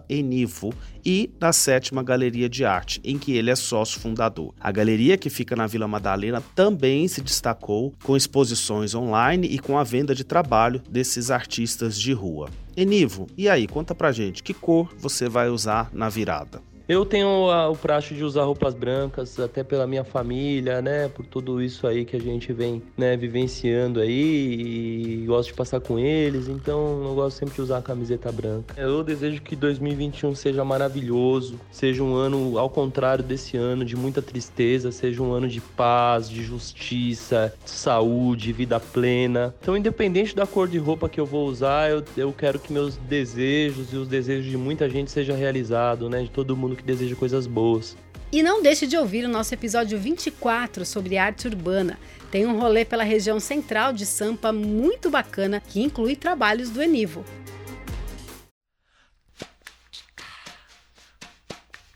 Enivo, 0.08 0.72
e 1.04 1.30
na 1.38 1.52
sétima 1.52 2.02
Galeria 2.02 2.48
de 2.48 2.64
Arte, 2.64 3.02
em 3.04 3.18
que 3.18 3.36
ele 3.36 3.50
é 3.50 3.54
sócio 3.54 4.00
fundador. 4.00 4.54
A 4.58 4.72
galeria 4.72 5.18
que 5.18 5.28
fica 5.28 5.54
na 5.54 5.66
Vila 5.66 5.86
Madalena 5.86 6.42
também 6.54 7.06
se 7.06 7.20
destacou 7.20 7.92
com 8.02 8.16
exposições 8.16 8.94
online 8.94 9.46
e 9.46 9.58
com 9.58 9.76
a 9.78 9.84
venda 9.84 10.14
de 10.14 10.24
trabalho 10.24 10.80
desses 10.88 11.30
artistas 11.30 12.00
de 12.00 12.14
rua. 12.14 12.48
Enivo, 12.74 13.26
e 13.36 13.46
aí, 13.46 13.66
conta 13.66 13.94
pra 13.94 14.10
gente, 14.10 14.42
que 14.42 14.54
cor 14.54 14.88
você 14.98 15.28
vai 15.28 15.50
usar 15.50 15.90
na 15.92 16.08
virada? 16.08 16.62
Eu 16.88 17.04
tenho 17.04 17.50
a, 17.50 17.68
o 17.68 17.76
praxe 17.76 18.14
de 18.14 18.22
usar 18.22 18.44
roupas 18.44 18.72
brancas, 18.72 19.40
até 19.40 19.64
pela 19.64 19.88
minha 19.88 20.04
família, 20.04 20.80
né? 20.80 21.08
Por 21.08 21.26
tudo 21.26 21.60
isso 21.60 21.84
aí 21.84 22.04
que 22.04 22.14
a 22.14 22.20
gente 22.20 22.52
vem, 22.52 22.80
né, 22.96 23.16
vivenciando 23.16 23.98
aí 23.98 25.22
e 25.22 25.24
gosto 25.26 25.48
de 25.48 25.54
passar 25.54 25.80
com 25.80 25.98
eles, 25.98 26.46
então 26.46 27.02
eu 27.04 27.14
gosto 27.14 27.38
sempre 27.38 27.56
de 27.56 27.62
usar 27.62 27.78
a 27.78 27.82
camiseta 27.82 28.30
branca. 28.30 28.80
Eu 28.80 29.02
desejo 29.02 29.42
que 29.42 29.56
2021 29.56 30.36
seja 30.36 30.64
maravilhoso, 30.64 31.58
seja 31.72 32.04
um 32.04 32.14
ano 32.14 32.56
ao 32.56 32.70
contrário 32.70 33.24
desse 33.24 33.56
ano 33.56 33.84
de 33.84 33.96
muita 33.96 34.22
tristeza, 34.22 34.92
seja 34.92 35.20
um 35.20 35.32
ano 35.32 35.48
de 35.48 35.60
paz, 35.60 36.30
de 36.30 36.44
justiça, 36.44 37.52
de 37.64 37.70
saúde, 37.70 38.52
vida 38.52 38.78
plena. 38.78 39.52
Então, 39.60 39.76
independente 39.76 40.36
da 40.36 40.46
cor 40.46 40.68
de 40.68 40.78
roupa 40.78 41.08
que 41.08 41.18
eu 41.18 41.26
vou 41.26 41.48
usar, 41.48 41.90
eu, 41.90 42.04
eu 42.16 42.32
quero 42.32 42.60
que 42.60 42.72
meus 42.72 42.96
desejos 42.96 43.92
e 43.92 43.96
os 43.96 44.06
desejos 44.06 44.48
de 44.48 44.56
muita 44.56 44.88
gente 44.88 45.10
sejam 45.10 45.36
realizados, 45.36 46.08
né? 46.08 46.22
De 46.22 46.30
todo 46.30 46.56
mundo 46.56 46.75
que 46.76 46.82
deseja 46.82 47.16
coisas 47.16 47.46
boas. 47.46 47.96
E 48.30 48.42
não 48.42 48.62
deixe 48.62 48.86
de 48.86 48.96
ouvir 48.96 49.24
o 49.24 49.28
nosso 49.28 49.54
episódio 49.54 49.98
24 49.98 50.84
sobre 50.84 51.16
arte 51.16 51.46
urbana. 51.46 51.98
Tem 52.30 52.44
um 52.44 52.58
rolê 52.58 52.84
pela 52.84 53.04
região 53.04 53.38
central 53.38 53.92
de 53.92 54.04
Sampa 54.04 54.52
muito 54.52 55.08
bacana 55.08 55.60
que 55.60 55.80
inclui 55.80 56.16
trabalhos 56.16 56.70
do 56.70 56.82
Enivo. 56.82 57.24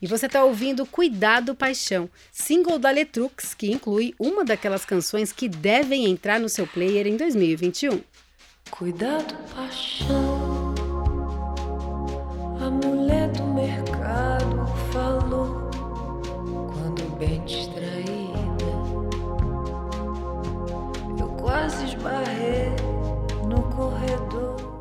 E 0.01 0.07
você 0.07 0.25
está 0.25 0.43
ouvindo 0.43 0.83
Cuidado 0.83 1.53
Paixão, 1.53 2.09
single 2.31 2.79
da 2.79 2.89
Letrux, 2.89 3.53
que 3.53 3.71
inclui 3.71 4.15
uma 4.17 4.43
daquelas 4.43 4.83
canções 4.83 5.31
que 5.31 5.47
devem 5.47 6.09
entrar 6.09 6.39
no 6.39 6.49
seu 6.49 6.65
player 6.65 7.05
em 7.05 7.15
2021. 7.15 8.01
Cuidado, 8.71 9.35
paixão, 9.53 10.73
a 12.59 12.69
mulher 12.71 13.27
do 13.29 13.50
distraída. 17.39 18.65
Eu 21.19 21.27
quase 21.39 21.85
esbarrei 21.85 22.69
no 23.47 23.63
corredor. 23.63 24.71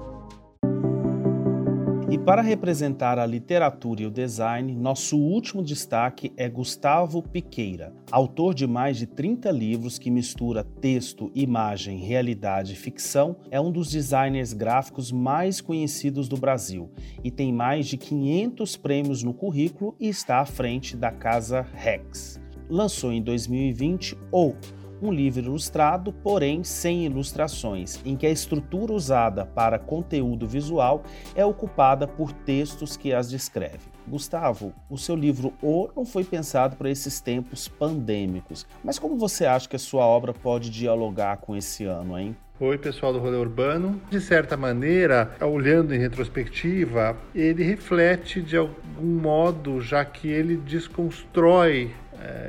E 2.11 2.19
para 2.19 2.43
representar 2.43 3.21
a 3.21 3.25
literatura 3.25 4.03
e 4.03 4.07
o 4.07 4.11
design, 4.11 4.75
nosso 4.75 5.17
último 5.17 5.63
destaque 5.63 6.33
é 6.37 6.49
Gustavo 6.49 7.23
Piqueira, 7.23 7.93
autor 8.11 8.53
de 8.53 8.67
mais 8.67 8.97
de 8.97 9.07
30 9.07 9.49
livros 9.53 9.97
que 9.97 10.11
mistura 10.11 10.65
texto, 10.65 11.31
imagem, 11.37 11.99
realidade 11.99 12.73
e 12.73 12.77
ficção, 12.77 13.37
é 13.49 13.61
um 13.61 13.71
dos 13.71 13.89
designers 13.93 14.53
gráficos 14.53 15.13
mais 15.13 15.61
conhecidos 15.61 16.29
do 16.29 16.37
Brasil 16.37 16.91
e 17.23 17.31
tem 17.31 17.53
mais 17.53 17.87
de 17.87 17.97
500 17.97 18.77
prêmios 18.77 19.23
no 19.23 19.33
currículo 19.33 19.95
e 20.01 20.09
está 20.09 20.41
à 20.41 20.45
frente 20.45 20.97
da 20.97 21.13
casa 21.13 21.65
Rex. 21.73 22.39
Lançou 22.70 23.11
em 23.12 23.20
2020 23.20 24.16
o 24.30 24.54
um 25.02 25.11
livro 25.12 25.40
ilustrado, 25.40 26.12
porém 26.12 26.62
sem 26.62 27.04
ilustrações, 27.04 27.98
em 28.04 28.14
que 28.16 28.26
a 28.26 28.30
estrutura 28.30 28.92
usada 28.92 29.44
para 29.44 29.78
conteúdo 29.78 30.46
visual 30.46 31.02
é 31.35 31.44
ocupada 31.44 32.06
por 32.06 32.33
textos 32.33 32.96
que 32.96 33.12
as 33.12 33.28
descrevem. 33.28 33.80
Gustavo, 34.06 34.72
o 34.88 34.96
seu 34.96 35.16
livro 35.16 35.52
O 35.61 35.88
não 35.96 36.04
foi 36.04 36.22
pensado 36.22 36.76
para 36.76 36.90
esses 36.90 37.20
tempos 37.20 37.66
pandêmicos, 37.66 38.64
mas 38.85 39.00
como 39.00 39.16
você 39.16 39.46
acha 39.46 39.68
que 39.68 39.76
a 39.76 39.78
sua 39.78 40.04
obra 40.04 40.33
pode 40.33 40.70
dialogar 40.70 41.38
com 41.38 41.56
esse 41.56 41.85
ano, 41.87 42.16
hein? 42.16 42.37
Oi, 42.61 42.76
pessoal 42.76 43.11
do 43.11 43.18
Rolê 43.18 43.38
Urbano. 43.38 43.98
De 44.11 44.20
certa 44.20 44.54
maneira, 44.54 45.35
olhando 45.40 45.94
em 45.94 45.98
retrospectiva, 45.98 47.16
ele 47.35 47.64
reflete 47.64 48.42
de 48.42 48.54
algum 48.54 49.18
modo, 49.18 49.80
já 49.80 50.04
que 50.04 50.28
ele 50.28 50.59
desconstrói 50.59 51.90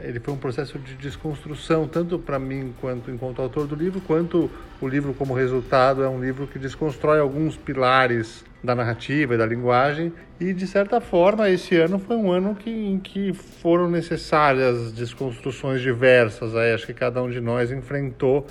ele 0.04 0.20
foi 0.20 0.34
um 0.34 0.38
processo 0.38 0.78
de 0.80 0.96
desconstrução, 0.96 1.88
tanto 1.88 2.20
para 2.20 2.38
mim 2.38 2.74
quanto 2.82 3.10
enquanto 3.10 3.42
autor 3.42 3.68
do 3.68 3.76
livro, 3.76 4.02
quanto 4.02 4.50
o 4.82 4.88
livro 4.88 5.14
como 5.14 5.34
resultado 5.34 6.04
é 6.04 6.10
um 6.10 6.20
livro 6.20 6.48
que 6.48 6.60
desconstrói 6.60 7.20
alguns 7.20 7.56
pilares 7.56 8.44
da 8.64 8.76
narrativa 8.76 9.36
e 9.36 9.38
da 9.38 9.46
linguagem. 9.46 10.12
E 10.40 10.54
de 10.54 10.68
certa 10.68 11.00
forma, 11.00 11.50
esse 11.50 11.76
ano 11.78 12.00
foi 12.00 12.16
um 12.16 12.32
ano 12.32 12.56
que, 12.56 12.70
em 12.70 13.00
que 13.00 13.34
foram 13.34 13.90
necessárias 13.90 14.92
desconstruções 14.92 15.82
diversas. 15.82 16.56
Aí, 16.56 16.74
acho 16.74 16.86
que 16.86 16.94
cada 16.94 17.22
um 17.22 17.30
de 17.30 17.40
nós 17.40 17.72
enfrentou 17.72 18.46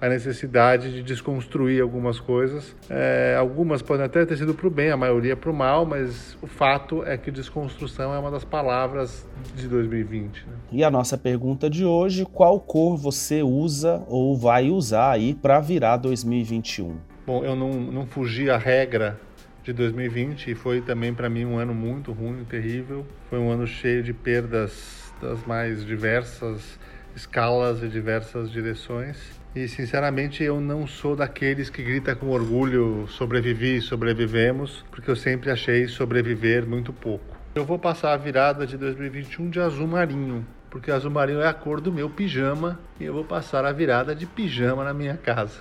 a 0.00 0.08
necessidade 0.08 0.92
de 0.92 1.02
desconstruir 1.02 1.80
algumas 1.82 2.20
coisas. 2.20 2.74
É, 2.88 3.36
algumas 3.38 3.82
podem 3.82 4.04
até 4.04 4.24
ter 4.24 4.36
sido 4.36 4.54
para 4.54 4.66
o 4.66 4.70
bem, 4.70 4.90
a 4.90 4.96
maioria 4.96 5.36
para 5.36 5.50
o 5.50 5.54
mal, 5.54 5.86
mas 5.86 6.36
o 6.42 6.46
fato 6.46 7.04
é 7.04 7.16
que 7.16 7.30
desconstrução 7.30 8.12
é 8.14 8.18
uma 8.18 8.30
das 8.30 8.44
palavras 8.44 9.26
de 9.54 9.68
2020. 9.68 10.46
Né? 10.46 10.52
E 10.72 10.84
a 10.84 10.90
nossa 10.90 11.16
pergunta 11.16 11.70
de 11.70 11.84
hoje: 11.84 12.26
qual 12.26 12.60
cor 12.60 12.96
você 12.96 13.42
usa 13.42 14.02
ou 14.08 14.36
vai 14.36 14.70
usar 14.70 15.12
aí 15.12 15.34
para 15.34 15.60
virar 15.60 15.96
2021? 15.96 16.96
Bom, 17.26 17.44
eu 17.44 17.56
não, 17.56 17.70
não 17.70 18.06
fugi 18.06 18.50
à 18.50 18.58
regra 18.58 19.18
de 19.62 19.72
2020 19.72 20.50
e 20.50 20.54
foi 20.54 20.82
também 20.82 21.14
para 21.14 21.28
mim 21.30 21.46
um 21.46 21.56
ano 21.56 21.74
muito 21.74 22.12
ruim, 22.12 22.44
terrível. 22.44 23.06
Foi 23.30 23.38
um 23.38 23.50
ano 23.50 23.66
cheio 23.66 24.02
de 24.02 24.12
perdas 24.12 25.10
das 25.22 25.44
mais 25.46 25.84
diversas 25.84 26.78
escalas 27.16 27.82
e 27.82 27.88
diversas 27.88 28.50
direções. 28.50 29.16
E 29.54 29.68
sinceramente 29.68 30.42
eu 30.42 30.60
não 30.60 30.84
sou 30.84 31.14
daqueles 31.14 31.70
que 31.70 31.80
grita 31.80 32.16
com 32.16 32.28
orgulho 32.28 33.06
sobrevivi, 33.06 33.80
sobrevivemos, 33.80 34.84
porque 34.90 35.08
eu 35.08 35.14
sempre 35.14 35.48
achei 35.48 35.86
sobreviver 35.86 36.66
muito 36.66 36.92
pouco. 36.92 37.36
Eu 37.54 37.64
vou 37.64 37.78
passar 37.78 38.14
a 38.14 38.16
virada 38.16 38.66
de 38.66 38.76
2021 38.76 39.50
de 39.50 39.60
azul 39.60 39.86
marinho, 39.86 40.44
porque 40.68 40.90
azul 40.90 41.12
marinho 41.12 41.40
é 41.40 41.46
a 41.46 41.54
cor 41.54 41.80
do 41.80 41.92
meu 41.92 42.10
pijama 42.10 42.80
e 42.98 43.04
eu 43.04 43.14
vou 43.14 43.24
passar 43.24 43.64
a 43.64 43.70
virada 43.70 44.12
de 44.12 44.26
pijama 44.26 44.82
na 44.82 44.92
minha 44.92 45.16
casa. 45.16 45.60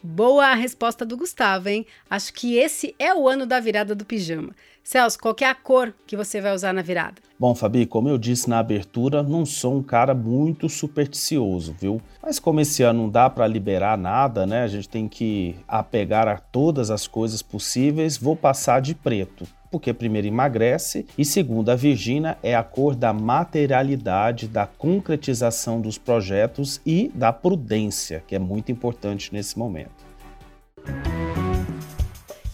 Boa 0.00 0.46
a 0.46 0.54
resposta 0.54 1.04
do 1.04 1.16
Gustavo, 1.16 1.68
hein? 1.68 1.84
Acho 2.08 2.32
que 2.32 2.56
esse 2.56 2.94
é 2.96 3.12
o 3.12 3.26
ano 3.28 3.44
da 3.44 3.58
virada 3.58 3.92
do 3.92 4.04
pijama. 4.04 4.54
Celso, 4.86 5.18
qual 5.18 5.34
é 5.40 5.44
a 5.46 5.54
cor 5.54 5.92
que 6.06 6.16
você 6.16 6.40
vai 6.40 6.54
usar 6.54 6.72
na 6.72 6.80
virada? 6.80 7.16
Bom, 7.36 7.56
Fabi, 7.56 7.86
como 7.86 8.08
eu 8.08 8.16
disse 8.16 8.48
na 8.48 8.60
abertura, 8.60 9.20
não 9.20 9.44
sou 9.44 9.74
um 9.74 9.82
cara 9.82 10.14
muito 10.14 10.68
supersticioso, 10.68 11.74
viu? 11.76 12.00
Mas 12.22 12.38
como 12.38 12.60
esse 12.60 12.84
ano 12.84 13.02
não 13.02 13.10
dá 13.10 13.28
para 13.28 13.48
liberar 13.48 13.98
nada, 13.98 14.46
né? 14.46 14.62
A 14.62 14.68
gente 14.68 14.88
tem 14.88 15.08
que 15.08 15.56
apegar 15.66 16.28
a 16.28 16.38
todas 16.38 16.88
as 16.88 17.08
coisas 17.08 17.42
possíveis. 17.42 18.16
Vou 18.16 18.36
passar 18.36 18.80
de 18.80 18.94
preto 18.94 19.44
porque 19.72 19.92
primeiro 19.92 20.28
emagrece 20.28 21.04
e 21.18 21.24
segundo 21.24 21.70
a 21.70 21.74
Virgínia 21.74 22.38
é 22.40 22.54
a 22.54 22.62
cor 22.62 22.94
da 22.94 23.12
materialidade, 23.12 24.46
da 24.46 24.68
concretização 24.68 25.80
dos 25.80 25.98
projetos 25.98 26.80
e 26.86 27.10
da 27.12 27.32
prudência, 27.32 28.22
que 28.24 28.36
é 28.36 28.38
muito 28.38 28.70
importante 28.70 29.34
nesse 29.34 29.58
momento. 29.58 30.06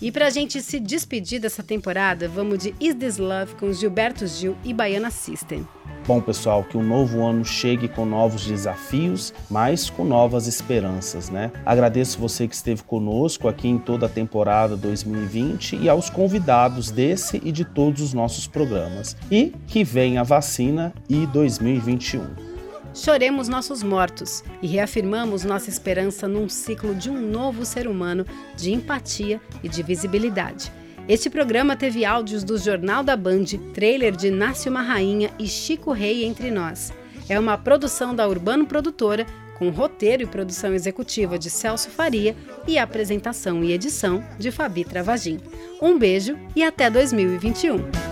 E 0.03 0.11
pra 0.11 0.31
gente 0.31 0.61
se 0.61 0.81
despedir 0.81 1.41
dessa 1.41 1.62
temporada, 1.62 2.27
vamos 2.27 2.59
de 2.59 2.75
Is 2.81 2.93
This 2.97 3.19
Love 3.19 3.55
com 3.55 3.73
Gilberto 3.73 4.27
Gil 4.27 4.57
e 4.65 4.75
Baiana 4.75 5.12
System. 5.12 5.65
Bom, 6.05 6.21
pessoal, 6.21 6.65
que 6.65 6.77
o 6.77 6.83
novo 6.83 7.25
ano 7.25 7.45
chegue 7.45 7.87
com 7.87 8.05
novos 8.05 8.45
desafios, 8.45 9.33
mas 9.49 9.88
com 9.88 10.05
novas 10.05 10.49
esperanças, 10.49 11.31
né? 11.31 11.53
Agradeço 11.65 12.19
você 12.19 12.49
que 12.49 12.55
esteve 12.57 12.83
conosco 12.83 13.47
aqui 13.47 13.69
em 13.69 13.79
toda 13.79 14.07
a 14.07 14.09
temporada 14.09 14.77
2020 14.77 15.77
e 15.77 15.88
aos 15.88 16.11
convidados 16.11 16.91
desse 16.91 17.41
e 17.45 17.53
de 17.53 17.65
todos 17.65 18.03
os 18.03 18.12
nossos 18.12 18.49
programas. 18.49 19.17
E 19.31 19.53
que 19.69 19.85
venha 19.85 20.23
a 20.23 20.25
vacina 20.25 20.93
e 21.09 21.25
2021 21.27 22.52
choremos 22.94 23.48
nossos 23.48 23.83
mortos 23.83 24.42
e 24.61 24.66
reafirmamos 24.66 25.44
nossa 25.44 25.70
esperança 25.70 26.28
num 26.28 26.48
ciclo 26.48 26.94
de 26.94 27.11
um 27.11 27.20
novo 27.20 27.64
ser 27.64 27.87
humano 27.87 28.26
de 28.57 28.72
empatia 28.72 29.40
e 29.62 29.68
de 29.68 29.83
visibilidade. 29.83 30.72
Este 31.09 31.28
programa 31.28 31.76
teve 31.76 32.05
áudios 32.05 32.44
do 32.44 32.57
Jornal 32.57 33.02
da 33.02 33.16
Band, 33.16 33.44
trailer 33.74 34.14
de 34.14 34.31
Nasce 34.31 34.68
uma 34.68 34.83
Rainha 34.83 35.31
e 35.38 35.48
Chico 35.48 35.90
Rei 35.92 36.24
entre 36.24 36.50
nós. 36.50 36.92
É 37.28 37.38
uma 37.38 37.59
produção 37.59 38.14
da 38.14 38.28
Urbano 38.28 38.66
Produtora, 38.66 39.26
com 39.59 39.70
roteiro 39.70 40.22
e 40.22 40.26
produção 40.26 40.74
executiva 40.74 41.38
de 41.38 41.50
Celso 41.50 41.90
Faria 41.90 42.37
e 42.66 42.78
apresentação 42.78 43.62
e 43.62 43.72
edição 43.72 44.24
de 44.38 44.50
Fabi 44.50 44.85
Travagin. 44.85 45.38
Um 45.81 45.98
beijo 45.98 46.37
e 46.55 46.62
até 46.62 46.88
2021. 46.88 48.12